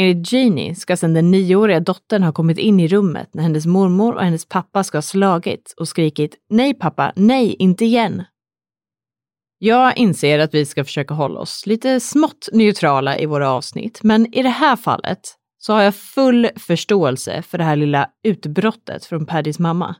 Enligt 0.00 0.32
Jeannie 0.32 0.74
ska 0.74 0.96
sedan 0.96 1.14
den 1.14 1.30
nioåriga 1.30 1.80
dottern 1.80 2.22
ha 2.22 2.32
kommit 2.32 2.58
in 2.58 2.80
i 2.80 2.88
rummet 2.88 3.34
när 3.34 3.42
hennes 3.42 3.66
mormor 3.66 4.14
och 4.14 4.22
hennes 4.22 4.48
pappa 4.48 4.84
ska 4.84 4.96
ha 4.96 5.02
slagit 5.02 5.74
och 5.76 5.88
skrikit 5.88 6.34
“Nej 6.50 6.74
pappa, 6.74 7.12
nej, 7.16 7.56
inte 7.58 7.84
igen!” 7.84 8.24
Jag 9.58 9.98
inser 9.98 10.38
att 10.38 10.54
vi 10.54 10.66
ska 10.66 10.84
försöka 10.84 11.14
hålla 11.14 11.40
oss 11.40 11.66
lite 11.66 12.00
smått 12.00 12.48
neutrala 12.52 13.18
i 13.18 13.26
våra 13.26 13.50
avsnitt, 13.50 14.00
men 14.02 14.34
i 14.34 14.42
det 14.42 14.48
här 14.48 14.76
fallet 14.76 15.20
så 15.58 15.72
har 15.72 15.82
jag 15.82 15.94
full 15.94 16.48
förståelse 16.56 17.42
för 17.42 17.58
det 17.58 17.64
här 17.64 17.76
lilla 17.76 18.10
utbrottet 18.24 19.04
från 19.04 19.26
Paddys 19.26 19.58
mamma. 19.58 19.96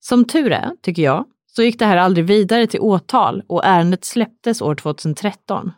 Som 0.00 0.24
tur 0.24 0.52
är, 0.52 0.70
tycker 0.82 1.02
jag, 1.02 1.24
så 1.46 1.62
gick 1.62 1.78
det 1.78 1.86
här 1.86 1.96
aldrig 1.96 2.26
vidare 2.26 2.66
till 2.66 2.80
åtal 2.80 3.42
och 3.46 3.64
ärendet 3.64 4.04
släpptes 4.04 4.62
år 4.62 4.74
2013. 4.74 5.72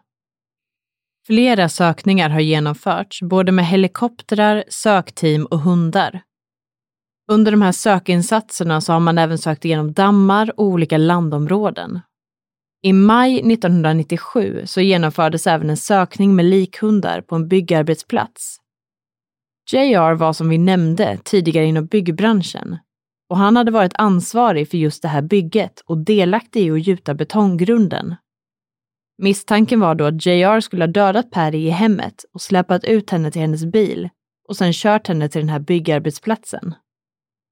Flera 1.26 1.68
sökningar 1.68 2.30
har 2.30 2.40
genomförts, 2.40 3.22
både 3.22 3.52
med 3.52 3.66
helikoptrar, 3.66 4.64
sökteam 4.68 5.46
och 5.46 5.60
hundar. 5.60 6.22
Under 7.30 7.50
de 7.50 7.62
här 7.62 7.72
sökinsatserna 7.72 8.80
så 8.80 8.92
har 8.92 9.00
man 9.00 9.18
även 9.18 9.38
sökt 9.38 9.64
igenom 9.64 9.92
dammar 9.92 10.52
och 10.56 10.64
olika 10.64 10.98
landområden. 10.98 12.00
I 12.82 12.92
maj 12.92 13.52
1997 13.52 14.62
så 14.66 14.80
genomfördes 14.80 15.46
även 15.46 15.70
en 15.70 15.76
sökning 15.76 16.36
med 16.36 16.44
likhundar 16.44 17.20
på 17.20 17.34
en 17.34 17.48
byggarbetsplats. 17.48 18.56
JR 19.72 20.14
var 20.14 20.32
som 20.32 20.48
vi 20.48 20.58
nämnde 20.58 21.18
tidigare 21.24 21.66
inom 21.66 21.86
byggbranschen 21.86 22.78
och 23.28 23.36
han 23.36 23.56
hade 23.56 23.70
varit 23.70 23.94
ansvarig 23.94 24.70
för 24.70 24.78
just 24.78 25.02
det 25.02 25.08
här 25.08 25.22
bygget 25.22 25.82
och 25.86 25.98
delaktig 25.98 26.66
i 26.66 26.70
att 26.70 26.86
gjuta 26.86 27.14
betonggrunden. 27.14 28.14
Misstanken 29.18 29.80
var 29.80 29.94
då 29.94 30.04
att 30.04 30.26
JR 30.26 30.60
skulle 30.60 30.82
ha 30.82 30.92
dödat 30.92 31.30
Patty 31.30 31.58
i 31.58 31.70
hemmet 31.70 32.24
och 32.32 32.40
släpat 32.40 32.84
ut 32.84 33.10
henne 33.10 33.30
till 33.30 33.40
hennes 33.40 33.64
bil 33.64 34.08
och 34.48 34.56
sen 34.56 34.72
kört 34.72 35.08
henne 35.08 35.28
till 35.28 35.40
den 35.40 35.48
här 35.48 35.58
byggarbetsplatsen. 35.58 36.74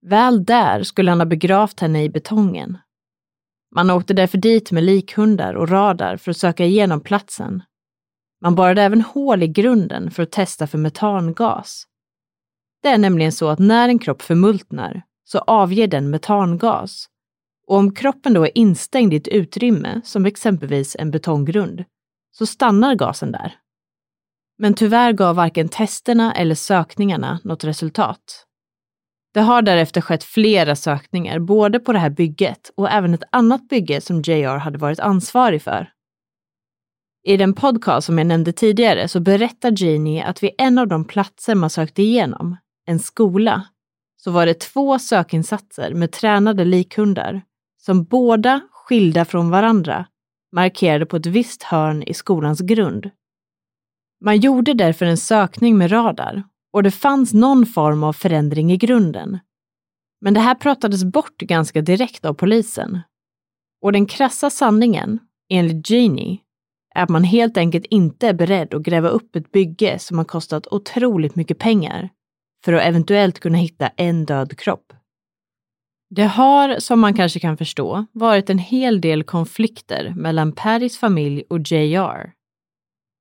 Väl 0.07 0.45
där 0.45 0.83
skulle 0.83 1.11
han 1.11 1.21
ha 1.21 1.27
begravt 1.27 1.81
henne 1.81 2.05
i 2.05 2.11
betongen. 2.11 2.79
Man 3.75 3.91
åkte 3.91 4.15
därför 4.15 4.39
dit 4.39 4.73
med 4.73 4.85
likhundar 4.85 5.55
och 5.55 5.69
radar 5.69 6.17
för 6.17 6.31
att 6.31 6.37
söka 6.37 6.65
igenom 6.65 7.01
platsen. 7.01 7.63
Man 8.41 8.55
borrade 8.55 8.83
även 8.83 9.01
hål 9.01 9.43
i 9.43 9.49
grunden 9.49 10.11
för 10.11 10.23
att 10.23 10.33
testa 10.33 10.67
för 10.67 10.79
metangas. 10.79 11.85
Det 12.83 12.89
är 12.89 12.99
nämligen 12.99 13.33
så 13.33 13.49
att 13.49 13.59
när 13.59 13.89
en 13.89 13.99
kropp 13.99 14.23
förmultnar 14.23 15.03
så 15.25 15.39
avger 15.39 15.87
den 15.87 16.11
metangas. 16.11 17.09
Och 17.67 17.77
om 17.77 17.95
kroppen 17.95 18.35
då 18.35 18.45
är 18.45 18.59
instängd 18.59 19.15
i 19.15 19.17
ett 19.17 19.29
utrymme, 19.29 20.01
som 20.05 20.27
exempelvis 20.27 20.97
en 20.99 21.11
betonggrund, 21.11 21.85
så 22.31 22.47
stannar 22.47 22.95
gasen 22.95 23.33
där. 23.33 23.55
Men 24.59 24.75
tyvärr 24.75 25.13
gav 25.13 25.37
varken 25.37 25.69
testerna 25.69 26.35
eller 26.35 26.55
sökningarna 26.55 27.41
något 27.45 27.65
resultat. 27.65 28.47
Det 29.35 29.41
har 29.41 29.63
därefter 29.63 30.01
skett 30.01 30.25
flera 30.25 30.77
sökningar, 30.77 31.39
både 31.39 31.81
på 31.81 31.93
det 31.93 31.99
här 31.99 32.11
bygget 32.11 32.71
och 32.75 32.91
även 32.91 33.15
ett 33.15 33.23
annat 33.33 33.69
bygge 33.69 34.01
som 34.01 34.23
JR 34.23 34.57
hade 34.57 34.79
varit 34.79 35.01
ansvarig 35.01 35.63
för. 35.63 35.91
I 37.27 37.37
den 37.37 37.55
podcast 37.55 38.07
som 38.07 38.19
jag 38.19 38.27
nämnde 38.27 38.53
tidigare 38.53 39.09
så 39.09 39.21
berättar 39.21 39.73
Jeannie 39.77 40.23
att 40.23 40.43
vid 40.43 40.51
en 40.59 40.79
av 40.79 40.89
de 40.89 41.05
platser 41.05 41.55
man 41.55 41.71
sökte 41.71 42.03
igenom, 42.03 42.57
en 42.87 42.99
skola, 42.99 43.67
så 44.17 44.31
var 44.31 44.47
det 44.47 44.61
två 44.61 44.99
sökinsatser 44.99 45.95
med 45.95 46.13
tränade 46.13 46.65
likhundar 46.65 47.43
som 47.87 48.05
båda, 48.05 48.61
skilda 48.71 49.25
från 49.25 49.51
varandra, 49.51 50.07
markerade 50.53 51.07
på 51.07 51.17
ett 51.17 51.27
visst 51.27 51.63
hörn 51.63 52.03
i 52.03 52.15
skolans 52.15 52.61
grund. 52.61 53.11
Man 54.25 54.41
gjorde 54.41 54.75
därför 54.75 55.07
en 55.07 55.17
sökning 55.17 55.79
med 55.79 55.93
radar 55.93 56.43
och 56.73 56.83
det 56.83 56.91
fanns 56.91 57.35
någon 57.35 57.67
form 57.67 58.05
av 58.05 58.13
förändring 58.13 58.73
i 58.73 58.77
grunden. 58.77 59.39
Men 60.21 60.35
det 60.35 60.41
här 60.41 60.55
pratades 60.55 61.05
bort 61.05 61.37
ganska 61.39 61.83
direkt 61.83 62.25
av 62.25 62.35
polisen. 62.35 63.01
Och 63.83 63.93
den 63.93 64.07
krassa 64.07 64.51
sanningen, 64.51 65.19
enligt 65.51 65.91
Genie, 65.91 66.39
är 66.95 67.03
att 67.03 67.09
man 67.09 67.25
helt 67.25 67.57
enkelt 67.57 67.87
inte 67.87 68.29
är 68.29 68.35
beredd 68.35 68.75
att 68.75 68.83
gräva 68.83 69.09
upp 69.09 69.37
ett 69.37 69.53
bygge 69.53 69.99
som 69.99 70.19
har 70.19 70.25
kostat 70.25 70.67
otroligt 70.67 71.37
mycket 71.37 71.59
pengar 71.59 72.11
för 72.65 72.73
att 72.73 72.83
eventuellt 72.83 73.41
kunna 73.41 73.59
hitta 73.59 73.89
en 73.89 74.25
död 74.25 74.59
kropp. 74.59 74.84
Det 76.17 76.25
har, 76.25 76.79
som 76.79 77.01
man 77.01 77.15
kanske 77.15 77.41
kan 77.41 77.57
förstå, 77.57 78.07
varit 78.13 78.51
en 78.51 78.59
hel 78.59 79.01
del 79.01 79.25
konflikter 79.25 80.13
mellan 80.17 80.53
Paddys 80.53 80.99
familj 80.99 81.45
och 81.51 81.59
JR. 81.59 82.33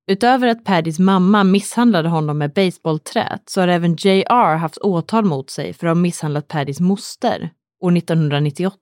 Utöver 0.08 0.48
att 0.48 0.64
Paddys 0.64 1.00
mamma 1.00 1.44
misshandlade 1.44 2.10
honom 2.10 2.38
med 2.38 2.54
baseballträet 2.54 3.50
så 3.50 3.62
har 3.62 3.68
även 3.68 3.96
JR 3.96 4.56
haft 4.56 4.78
åtal 4.78 5.26
mot 5.26 5.50
sig 5.50 5.74
för 5.74 5.88
att 5.88 5.96
ha 5.98 6.02
misshandlat 6.02 6.48
Paddys 6.48 6.80
moster 6.80 7.50
år 7.84 7.98
1998. 7.98 8.78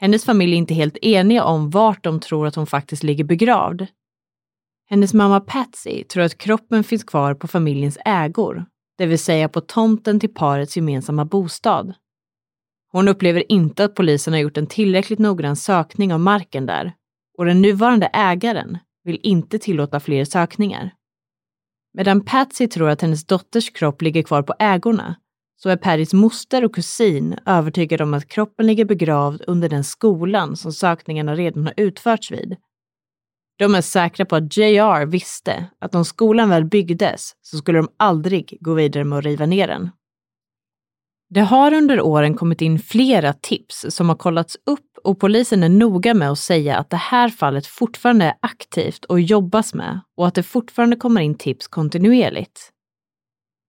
Hennes 0.00 0.24
familj 0.24 0.52
är 0.52 0.58
inte 0.58 0.74
helt 0.74 0.96
eniga 1.02 1.44
om 1.44 1.70
vart 1.70 2.04
de 2.04 2.20
tror 2.20 2.46
att 2.46 2.54
hon 2.54 2.66
faktiskt 2.66 3.02
ligger 3.02 3.24
begravd. 3.24 3.86
Hennes 4.90 5.14
mamma 5.14 5.40
Patsy 5.40 6.04
tror 6.04 6.22
att 6.22 6.38
kroppen 6.38 6.84
finns 6.84 7.04
kvar 7.04 7.34
på 7.34 7.48
familjens 7.48 7.98
ägor 8.04 8.64
det 8.98 9.06
vill 9.06 9.18
säga 9.18 9.48
på 9.48 9.60
tomten 9.60 10.20
till 10.20 10.34
parets 10.34 10.76
gemensamma 10.76 11.24
bostad. 11.24 11.94
Hon 12.92 13.08
upplever 13.08 13.52
inte 13.52 13.84
att 13.84 13.94
polisen 13.94 14.32
har 14.32 14.40
gjort 14.40 14.56
en 14.56 14.66
tillräckligt 14.66 15.18
noggrann 15.18 15.56
sökning 15.56 16.12
av 16.12 16.20
marken 16.20 16.66
där 16.66 16.92
och 17.38 17.44
den 17.44 17.62
nuvarande 17.62 18.06
ägaren 18.06 18.78
vill 19.04 19.20
inte 19.22 19.58
tillåta 19.58 20.00
fler 20.00 20.24
sökningar. 20.24 20.90
Medan 21.94 22.24
Patsy 22.24 22.68
tror 22.68 22.88
att 22.88 23.02
hennes 23.02 23.26
dotters 23.26 23.70
kropp 23.70 24.02
ligger 24.02 24.22
kvar 24.22 24.42
på 24.42 24.54
ägorna 24.58 25.16
så 25.62 25.68
är 25.68 25.76
Perrys 25.76 26.12
moster 26.12 26.64
och 26.64 26.74
kusin 26.74 27.38
övertygade 27.46 28.04
om 28.04 28.14
att 28.14 28.28
kroppen 28.28 28.66
ligger 28.66 28.84
begravd 28.84 29.42
under 29.46 29.68
den 29.68 29.84
skolan 29.84 30.56
som 30.56 30.72
sökningarna 30.72 31.34
redan 31.34 31.64
har 31.64 31.74
utförts 31.76 32.30
vid 32.30 32.56
de 33.62 33.74
är 33.74 33.80
säkra 33.80 34.26
på 34.26 34.36
att 34.36 34.56
JR 34.56 35.06
visste 35.06 35.66
att 35.78 35.94
om 35.94 36.04
skolan 36.04 36.48
väl 36.48 36.64
byggdes 36.64 37.32
så 37.42 37.56
skulle 37.56 37.78
de 37.78 37.88
aldrig 37.96 38.58
gå 38.60 38.74
vidare 38.74 39.04
med 39.04 39.18
att 39.18 39.24
riva 39.24 39.46
ner 39.46 39.68
den. 39.68 39.90
Det 41.34 41.40
har 41.40 41.74
under 41.74 42.00
åren 42.00 42.34
kommit 42.34 42.60
in 42.60 42.78
flera 42.78 43.32
tips 43.32 43.86
som 43.88 44.08
har 44.08 44.16
kollats 44.16 44.56
upp 44.66 44.98
och 45.04 45.20
polisen 45.20 45.62
är 45.62 45.68
noga 45.68 46.14
med 46.14 46.30
att 46.30 46.38
säga 46.38 46.76
att 46.76 46.90
det 46.90 46.96
här 46.96 47.28
fallet 47.28 47.66
fortfarande 47.66 48.24
är 48.24 48.34
aktivt 48.40 49.04
och 49.04 49.20
jobbas 49.20 49.74
med 49.74 50.00
och 50.16 50.26
att 50.26 50.34
det 50.34 50.42
fortfarande 50.42 50.96
kommer 50.96 51.20
in 51.20 51.34
tips 51.34 51.68
kontinuerligt. 51.68 52.70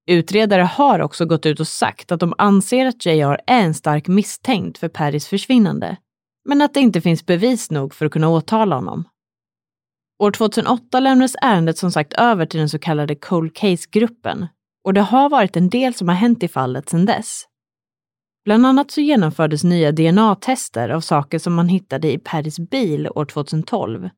Utredare 0.10 0.62
har 0.62 0.99
också 0.99 1.26
gått 1.26 1.45
ut 1.45 1.60
och 1.60 1.67
sagt 1.67 2.12
att 2.12 2.19
de 2.19 2.34
anser 2.38 2.86
att 2.86 3.06
JR 3.06 3.39
är 3.47 3.63
en 3.63 3.73
stark 3.73 4.08
misstänkt 4.08 4.78
för 4.78 4.89
Paris 4.89 5.28
försvinnande, 5.28 5.97
men 6.45 6.62
att 6.62 6.73
det 6.73 6.80
inte 6.80 7.02
finns 7.02 7.26
bevis 7.26 7.71
nog 7.71 7.93
för 7.93 8.06
att 8.06 8.12
kunna 8.12 8.30
åtala 8.30 8.76
honom. 8.76 9.04
År 10.19 10.32
2008 10.32 10.99
lämnades 10.99 11.36
ärendet 11.41 11.78
som 11.78 11.91
sagt 11.91 12.13
över 12.13 12.45
till 12.45 12.60
den 12.60 12.69
så 12.69 12.80
kallade 12.80 13.15
Cold 13.15 13.56
Case-gruppen 13.56 14.47
och 14.84 14.93
det 14.93 15.02
har 15.02 15.30
varit 15.30 15.58
en 15.58 15.69
del 15.69 15.93
som 15.93 16.08
har 16.08 16.15
hänt 16.15 16.43
i 16.43 16.47
fallet 16.47 16.89
sedan 16.89 17.06
dess. 17.06 17.45
Bland 18.45 18.65
annat 18.65 18.91
så 18.91 19.01
genomfördes 19.01 19.63
nya 19.63 19.91
DNA-tester 19.91 20.89
av 20.89 21.01
saker 21.01 21.39
som 21.39 21.53
man 21.53 21.67
hittade 21.67 22.12
i 22.12 22.17
Paddys 22.17 22.60
bil 22.60 23.08
år 23.08 23.25
2012. 23.25 24.10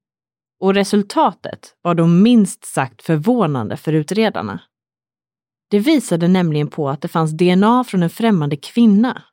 Och 0.59 0.73
resultatet 0.73 1.75
var 1.81 1.95
då 1.95 2.07
minst 2.07 2.65
sagt 2.65 3.01
förvånande 3.01 3.77
för 3.77 3.93
utredarna. 3.93 4.61
Det 5.69 5.79
visade 5.79 6.27
nämligen 6.27 6.67
på 6.67 6.89
att 6.89 7.01
det 7.01 7.07
fanns 7.07 7.31
DNA 7.31 7.83
från 7.83 8.03
en 8.03 8.09
främmande 8.09 8.57
kvinna. 8.57 9.23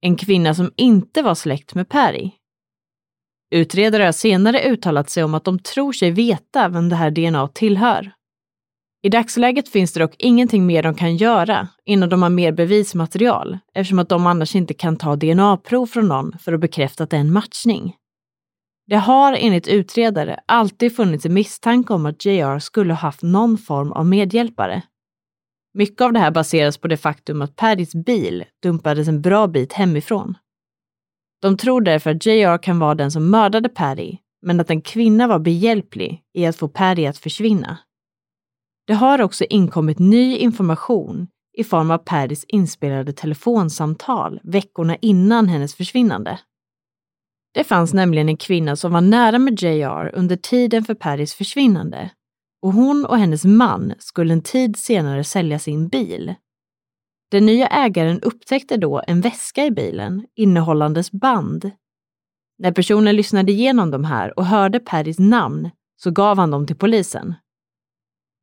En 0.00 0.16
kvinna 0.16 0.54
som 0.54 0.72
inte 0.76 1.22
var 1.22 1.34
släkt 1.34 1.74
med 1.74 1.88
Perry. 1.88 2.30
Utredare 3.50 4.02
har 4.02 4.12
senare 4.12 4.70
uttalat 4.70 5.10
sig 5.10 5.24
om 5.24 5.34
att 5.34 5.44
de 5.44 5.58
tror 5.58 5.92
sig 5.92 6.10
veta 6.10 6.68
vem 6.68 6.88
det 6.88 6.96
här 6.96 7.10
DNA 7.10 7.48
tillhör. 7.48 8.12
I 9.02 9.08
dagsläget 9.08 9.68
finns 9.68 9.92
det 9.92 10.00
dock 10.00 10.14
ingenting 10.18 10.66
mer 10.66 10.82
de 10.82 10.94
kan 10.94 11.16
göra 11.16 11.68
innan 11.84 12.08
de 12.08 12.22
har 12.22 12.30
mer 12.30 12.52
bevismaterial 12.52 13.58
eftersom 13.74 13.98
att 13.98 14.08
de 14.08 14.26
annars 14.26 14.56
inte 14.56 14.74
kan 14.74 14.96
ta 14.96 15.16
DNA-prov 15.16 15.86
från 15.86 16.08
någon 16.08 16.38
för 16.38 16.52
att 16.52 16.60
bekräfta 16.60 17.04
att 17.04 17.10
det 17.10 17.16
är 17.16 17.20
en 17.20 17.32
matchning. 17.32 17.96
Det 18.86 18.96
har 18.96 19.32
enligt 19.32 19.68
utredare 19.68 20.40
alltid 20.46 20.96
funnits 20.96 21.26
en 21.26 21.34
misstanke 21.34 21.92
om 21.92 22.06
att 22.06 22.24
JR 22.24 22.58
skulle 22.58 22.92
ha 22.92 22.98
haft 22.98 23.22
någon 23.22 23.58
form 23.58 23.92
av 23.92 24.06
medhjälpare. 24.06 24.82
Mycket 25.74 26.00
av 26.00 26.12
det 26.12 26.18
här 26.18 26.30
baseras 26.30 26.78
på 26.78 26.88
det 26.88 26.96
faktum 26.96 27.42
att 27.42 27.56
Paddys 27.56 27.94
bil 27.94 28.44
dumpades 28.62 29.08
en 29.08 29.22
bra 29.22 29.46
bit 29.46 29.72
hemifrån. 29.72 30.34
De 31.42 31.56
tror 31.56 31.80
därför 31.80 32.10
att 32.10 32.26
JR 32.26 32.62
kan 32.62 32.78
vara 32.78 32.94
den 32.94 33.10
som 33.10 33.30
mördade 33.30 33.68
Paddy, 33.68 34.16
men 34.42 34.60
att 34.60 34.70
en 34.70 34.82
kvinna 34.82 35.26
var 35.26 35.38
behjälplig 35.38 36.22
i 36.34 36.46
att 36.46 36.56
få 36.56 36.68
Paddy 36.68 37.06
att 37.06 37.18
försvinna. 37.18 37.78
Det 38.90 38.94
har 38.94 39.20
också 39.20 39.44
inkommit 39.44 39.98
ny 39.98 40.36
information 40.36 41.28
i 41.58 41.64
form 41.64 41.90
av 41.90 41.98
Paddys 41.98 42.44
inspelade 42.44 43.12
telefonsamtal 43.12 44.40
veckorna 44.42 44.96
innan 44.96 45.48
hennes 45.48 45.74
försvinnande. 45.74 46.38
Det 47.54 47.64
fanns 47.64 47.94
nämligen 47.94 48.28
en 48.28 48.36
kvinna 48.36 48.76
som 48.76 48.92
var 48.92 49.00
nära 49.00 49.38
med 49.38 49.62
JR 49.62 50.10
under 50.14 50.36
tiden 50.36 50.84
för 50.84 50.94
Paddys 50.94 51.34
försvinnande 51.34 52.10
och 52.62 52.72
hon 52.72 53.04
och 53.04 53.18
hennes 53.18 53.44
man 53.44 53.94
skulle 53.98 54.32
en 54.32 54.42
tid 54.42 54.76
senare 54.76 55.24
sälja 55.24 55.58
sin 55.58 55.88
bil. 55.88 56.34
Den 57.30 57.46
nya 57.46 57.66
ägaren 57.66 58.20
upptäckte 58.20 58.76
då 58.76 59.02
en 59.06 59.20
väska 59.20 59.64
i 59.64 59.70
bilen 59.70 60.26
innehållandes 60.34 61.12
band. 61.12 61.70
När 62.58 62.72
personen 62.72 63.16
lyssnade 63.16 63.52
igenom 63.52 63.90
de 63.90 64.04
här 64.04 64.38
och 64.38 64.46
hörde 64.46 64.80
Paddys 64.80 65.18
namn 65.18 65.70
så 65.96 66.10
gav 66.10 66.38
han 66.38 66.50
dem 66.50 66.66
till 66.66 66.76
polisen. 66.76 67.34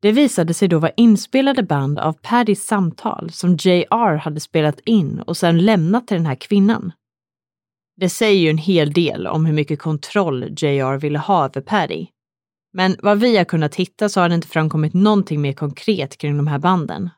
Det 0.02 0.12
visade 0.12 0.54
sig 0.54 0.68
då 0.68 0.80
vara 0.80 0.92
inspelade 0.98 1.64
band 1.64 2.00
av 2.00 2.14
Paddys 2.14 2.66
samtal 2.66 3.32
som 3.32 3.56
JR 3.56 4.16
hade 4.16 4.40
spelat 4.40 4.80
in 4.80 5.20
och 5.20 5.38
sedan 5.38 5.58
lämnat 5.58 6.08
till 6.08 6.18
den 6.18 6.26
här 6.26 6.36
kvinnan. 6.36 6.92
Det 7.96 8.10
säger 8.10 8.42
ju 8.42 8.50
en 8.50 8.58
hel 8.58 8.94
del 8.94 9.28
om 9.28 9.46
hur 9.46 9.54
mycket 9.54 9.80
kontroll 9.80 10.44
JR 10.44 10.98
ville 10.98 11.20
ha 11.20 11.46
över 11.46 11.62
Paddy. 11.62 12.08
Men 12.74 12.96
vad 13.00 13.20
vi 13.20 13.38
har 13.38 13.46
kunnat 13.46 13.76
hitta 13.76 14.10
så 14.10 14.22
har 14.22 14.30
det 14.30 14.36
inte 14.36 14.48
framkommit 14.48 14.94
någonting 14.94 15.42
mer 15.42 15.54
konkret 15.54 16.18
kring 16.18 16.38
de 16.38 16.48
här 16.48 16.60
banden. 16.60 17.10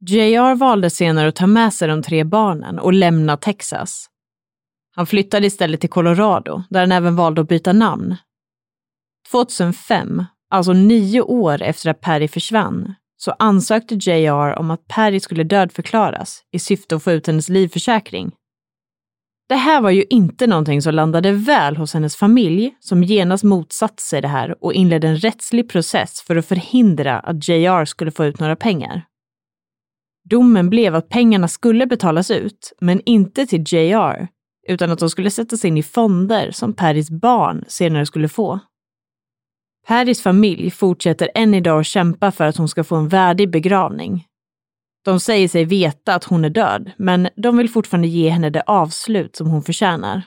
JR 0.00 0.54
valde 0.54 0.90
senare 0.90 1.28
att 1.28 1.36
ta 1.36 1.46
med 1.46 1.74
sig 1.74 1.88
de 1.88 2.02
tre 2.02 2.24
barnen 2.24 2.78
och 2.78 2.92
lämna 2.92 3.36
Texas. 3.36 4.10
Han 4.96 5.06
flyttade 5.06 5.46
istället 5.46 5.80
till 5.80 5.90
Colorado, 5.90 6.62
där 6.70 6.80
han 6.80 6.92
även 6.92 7.16
valde 7.16 7.40
att 7.40 7.48
byta 7.48 7.72
namn. 7.72 8.16
2005, 9.30 10.24
alltså 10.54 10.72
nio 10.72 11.20
år 11.20 11.62
efter 11.62 11.90
att 11.90 12.00
Perry 12.00 12.28
försvann, 12.28 12.94
så 13.16 13.34
ansökte 13.38 13.94
JR 13.94 14.58
om 14.58 14.70
att 14.70 14.88
Perry 14.88 15.20
skulle 15.20 15.44
dödförklaras 15.44 16.42
i 16.52 16.58
syfte 16.58 16.96
att 16.96 17.02
få 17.02 17.12
ut 17.12 17.26
hennes 17.26 17.48
livförsäkring. 17.48 18.32
Det 19.48 19.54
här 19.54 19.80
var 19.80 19.90
ju 19.90 20.04
inte 20.10 20.46
någonting 20.46 20.82
som 20.82 20.94
landade 20.94 21.32
väl 21.32 21.76
hos 21.76 21.94
hennes 21.94 22.16
familj 22.16 22.74
som 22.80 23.04
genast 23.04 23.44
motsatte 23.44 24.02
sig 24.02 24.22
det 24.22 24.28
här 24.28 24.64
och 24.64 24.72
inledde 24.72 25.08
en 25.08 25.16
rättslig 25.16 25.68
process 25.68 26.20
för 26.20 26.36
att 26.36 26.46
förhindra 26.46 27.18
att 27.20 27.48
JR 27.48 27.84
skulle 27.84 28.10
få 28.10 28.24
ut 28.24 28.40
några 28.40 28.56
pengar. 28.56 29.02
Domen 30.30 30.70
blev 30.70 30.94
att 30.94 31.08
pengarna 31.08 31.48
skulle 31.48 31.86
betalas 31.86 32.30
ut, 32.30 32.72
men 32.80 33.00
inte 33.06 33.46
till 33.46 33.64
JR, 33.66 34.28
utan 34.68 34.90
att 34.90 34.98
de 34.98 35.10
skulle 35.10 35.30
sättas 35.30 35.64
in 35.64 35.76
i 35.76 35.82
fonder 35.82 36.50
som 36.50 36.72
Paris 36.72 37.10
barn 37.10 37.64
senare 37.68 38.06
skulle 38.06 38.28
få. 38.28 38.60
Paris 39.86 40.22
familj 40.22 40.70
fortsätter 40.70 41.30
än 41.34 41.54
idag 41.54 41.80
att 41.80 41.86
kämpa 41.86 42.32
för 42.32 42.44
att 42.44 42.56
hon 42.56 42.68
ska 42.68 42.84
få 42.84 42.96
en 42.96 43.08
värdig 43.08 43.50
begravning. 43.50 44.26
De 45.04 45.20
säger 45.20 45.48
sig 45.48 45.64
veta 45.64 46.14
att 46.14 46.24
hon 46.24 46.44
är 46.44 46.50
död, 46.50 46.92
men 46.96 47.28
de 47.36 47.56
vill 47.56 47.70
fortfarande 47.70 48.08
ge 48.08 48.28
henne 48.28 48.50
det 48.50 48.62
avslut 48.62 49.36
som 49.36 49.46
hon 49.46 49.62
förtjänar. 49.62 50.22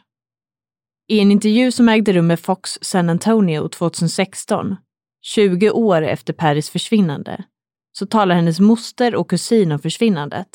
I 1.08 1.20
en 1.20 1.32
intervju 1.32 1.72
som 1.72 1.90
ägde 1.90 2.14
rum 2.14 2.28
med 2.28 2.40
Fox 2.40 2.78
San 2.82 3.10
Antonio 3.10 3.68
2016, 3.68 4.76
20 5.22 5.72
år 5.72 6.02
efter 6.02 6.34
Paris 6.34 6.70
försvinnande, 6.70 7.44
så 7.92 8.06
talar 8.06 8.36
hennes 8.36 8.60
moster 8.60 9.16
och 9.16 9.30
kusin 9.30 9.72
om 9.72 9.80
försvinnandet. 9.80 10.48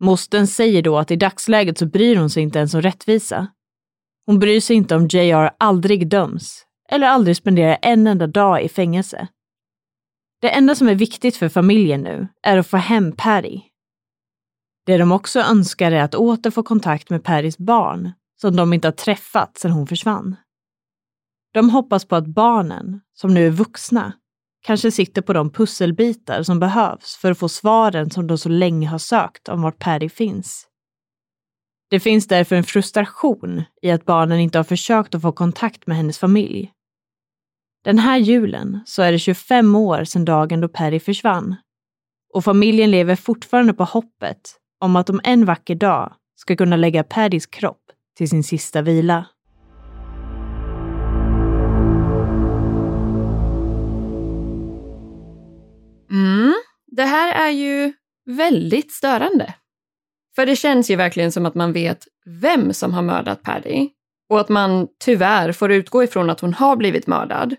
Mostern 0.00 0.46
säger 0.46 0.82
då 0.82 0.98
att 0.98 1.10
i 1.10 1.16
dagsläget 1.16 1.78
så 1.78 1.86
bryr 1.86 2.16
hon 2.16 2.30
sig 2.30 2.42
inte 2.42 2.58
ens 2.58 2.74
om 2.74 2.82
rättvisa. 2.82 3.46
Hon 4.26 4.38
bryr 4.38 4.60
sig 4.60 4.76
inte 4.76 4.96
om 4.96 5.08
JR 5.08 5.50
aldrig 5.58 6.08
döms 6.08 6.66
eller 6.90 7.06
aldrig 7.06 7.36
spendera 7.36 7.76
en 7.76 8.06
enda 8.06 8.26
dag 8.26 8.62
i 8.62 8.68
fängelse. 8.68 9.28
Det 10.40 10.50
enda 10.50 10.74
som 10.74 10.88
är 10.88 10.94
viktigt 10.94 11.36
för 11.36 11.48
familjen 11.48 12.02
nu 12.02 12.28
är 12.42 12.56
att 12.56 12.66
få 12.66 12.76
hem 12.76 13.12
Patty. 13.12 13.60
Det 14.86 14.98
de 14.98 15.12
också 15.12 15.40
önskar 15.40 15.92
är 15.92 16.02
att 16.02 16.14
åter 16.14 16.50
få 16.50 16.62
kontakt 16.62 17.10
med 17.10 17.24
Pattys 17.24 17.58
barn, 17.58 18.12
som 18.40 18.56
de 18.56 18.72
inte 18.72 18.88
har 18.88 18.92
träffat 18.92 19.58
sedan 19.58 19.70
hon 19.70 19.86
försvann. 19.86 20.36
De 21.52 21.70
hoppas 21.70 22.04
på 22.04 22.16
att 22.16 22.26
barnen, 22.26 23.00
som 23.12 23.34
nu 23.34 23.46
är 23.46 23.50
vuxna, 23.50 24.12
kanske 24.62 24.90
sitter 24.90 25.22
på 25.22 25.32
de 25.32 25.50
pusselbitar 25.50 26.42
som 26.42 26.60
behövs 26.60 27.16
för 27.16 27.30
att 27.30 27.38
få 27.38 27.48
svaren 27.48 28.10
som 28.10 28.26
de 28.26 28.38
så 28.38 28.48
länge 28.48 28.88
har 28.88 28.98
sökt 28.98 29.48
om 29.48 29.62
vart 29.62 29.78
Patty 29.78 30.08
finns. 30.08 30.66
Det 31.90 32.00
finns 32.00 32.26
därför 32.26 32.56
en 32.56 32.64
frustration 32.64 33.62
i 33.82 33.90
att 33.90 34.04
barnen 34.04 34.38
inte 34.38 34.58
har 34.58 34.64
försökt 34.64 35.14
att 35.14 35.22
få 35.22 35.32
kontakt 35.32 35.86
med 35.86 35.96
hennes 35.96 36.18
familj. 36.18 36.72
Den 37.84 37.98
här 37.98 38.18
julen 38.18 38.80
så 38.86 39.02
är 39.02 39.12
det 39.12 39.18
25 39.18 39.74
år 39.74 40.04
sedan 40.04 40.24
dagen 40.24 40.60
då 40.60 40.68
Perry 40.68 41.00
försvann. 41.00 41.56
Och 42.34 42.44
familjen 42.44 42.90
lever 42.90 43.16
fortfarande 43.16 43.72
på 43.72 43.84
hoppet 43.84 44.40
om 44.80 44.96
att 44.96 45.06
de 45.06 45.20
en 45.24 45.44
vacker 45.44 45.74
dag 45.74 46.12
ska 46.36 46.56
kunna 46.56 46.76
lägga 46.76 47.04
Paddys 47.04 47.46
kropp 47.46 47.82
till 48.16 48.28
sin 48.28 48.44
sista 48.44 48.82
vila. 48.82 49.26
Mm, 56.10 56.54
det 56.86 57.04
här 57.04 57.48
är 57.48 57.50
ju 57.50 57.92
väldigt 58.26 58.92
störande. 58.92 59.54
För 60.36 60.46
det 60.46 60.56
känns 60.56 60.90
ju 60.90 60.96
verkligen 60.96 61.32
som 61.32 61.46
att 61.46 61.54
man 61.54 61.72
vet 61.72 62.06
vem 62.26 62.72
som 62.72 62.94
har 62.94 63.02
mördat 63.02 63.42
Paddy 63.42 63.88
och 64.28 64.40
att 64.40 64.48
man 64.48 64.88
tyvärr 65.04 65.52
får 65.52 65.72
utgå 65.72 66.04
ifrån 66.04 66.30
att 66.30 66.40
hon 66.40 66.54
har 66.54 66.76
blivit 66.76 67.06
mördad. 67.06 67.56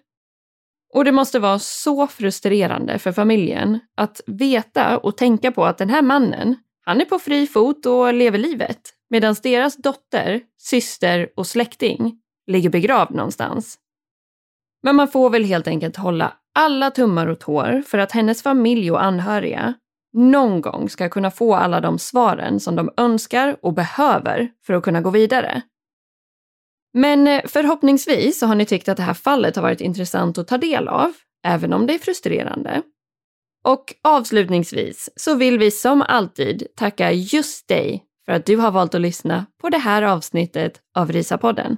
Och 0.94 1.06
det 1.06 1.12
måste 1.12 1.40
vara 1.40 1.60
så 1.60 2.08
frustrerande 2.08 3.00
för 3.00 3.12
familjen 3.12 3.80
att 3.98 4.22
veta 4.28 4.98
och 4.98 5.18
tänka 5.18 5.52
på 5.52 5.66
att 5.66 5.78
den 5.78 5.90
här 5.90 6.02
mannen, 6.02 6.56
han 6.86 7.02
är 7.02 7.06
på 7.06 7.20
fri 7.20 7.48
fot 7.48 7.86
och 7.86 8.14
lever 8.14 8.38
livet 8.38 8.82
medan 9.10 9.36
deras 9.44 9.78
dotter, 9.78 10.42
syster 10.58 11.30
och 11.36 11.48
släkting 11.48 12.18
ligger 12.48 12.70
begravd 12.70 13.16
någonstans. 13.16 13.78
Men 14.84 14.96
man 14.96 15.08
får 15.08 15.30
väl 15.30 15.44
helt 15.44 15.68
enkelt 15.68 15.98
hålla 15.98 16.34
alla 16.60 16.92
tummar 16.92 17.28
och 17.28 17.40
tår 17.40 17.84
för 17.88 17.98
att 17.98 18.12
hennes 18.12 18.44
familj 18.44 18.92
och 18.92 19.04
anhöriga 19.04 19.74
någon 20.14 20.62
gång 20.62 20.90
ska 20.90 21.10
kunna 21.10 21.32
få 21.32 21.56
alla 21.56 21.82
de 21.82 22.00
svaren 22.00 22.60
som 22.60 22.76
de 22.76 22.90
önskar 22.98 23.58
och 23.62 23.74
behöver 23.74 24.50
för 24.66 24.74
att 24.74 24.84
kunna 24.84 25.02
gå 25.02 25.10
vidare. 25.10 25.62
Men 26.94 27.28
eh, 27.28 27.42
förhoppningsvis 27.46 28.40
så 28.40 28.46
har 28.46 28.56
ni 28.56 28.66
tyckt 28.66 28.90
att 28.90 28.98
det 28.98 29.04
här 29.04 29.14
fallet 29.14 29.56
har 29.56 29.64
varit 29.64 29.82
intressant 29.82 30.38
att 30.38 30.48
ta 30.48 30.58
del 30.58 30.88
av, 30.88 31.14
även 31.46 31.74
om 31.74 31.88
det 31.88 31.94
är 31.94 32.00
frustrerande. 32.00 32.82
Och 33.64 33.94
avslutningsvis 34.04 35.10
så 35.16 35.36
vill 35.36 35.60
vi 35.60 35.72
som 35.72 36.02
alltid 36.02 36.68
tacka 36.76 37.12
just 37.12 37.68
dig 37.68 38.04
för 38.26 38.32
att 38.32 38.46
du 38.46 38.58
har 38.58 38.72
valt 38.72 38.96
att 38.96 39.02
lyssna 39.02 39.46
på 39.62 39.70
det 39.70 39.78
här 39.78 40.02
avsnittet 40.02 40.80
av 40.96 41.12
Risapodden. 41.12 41.78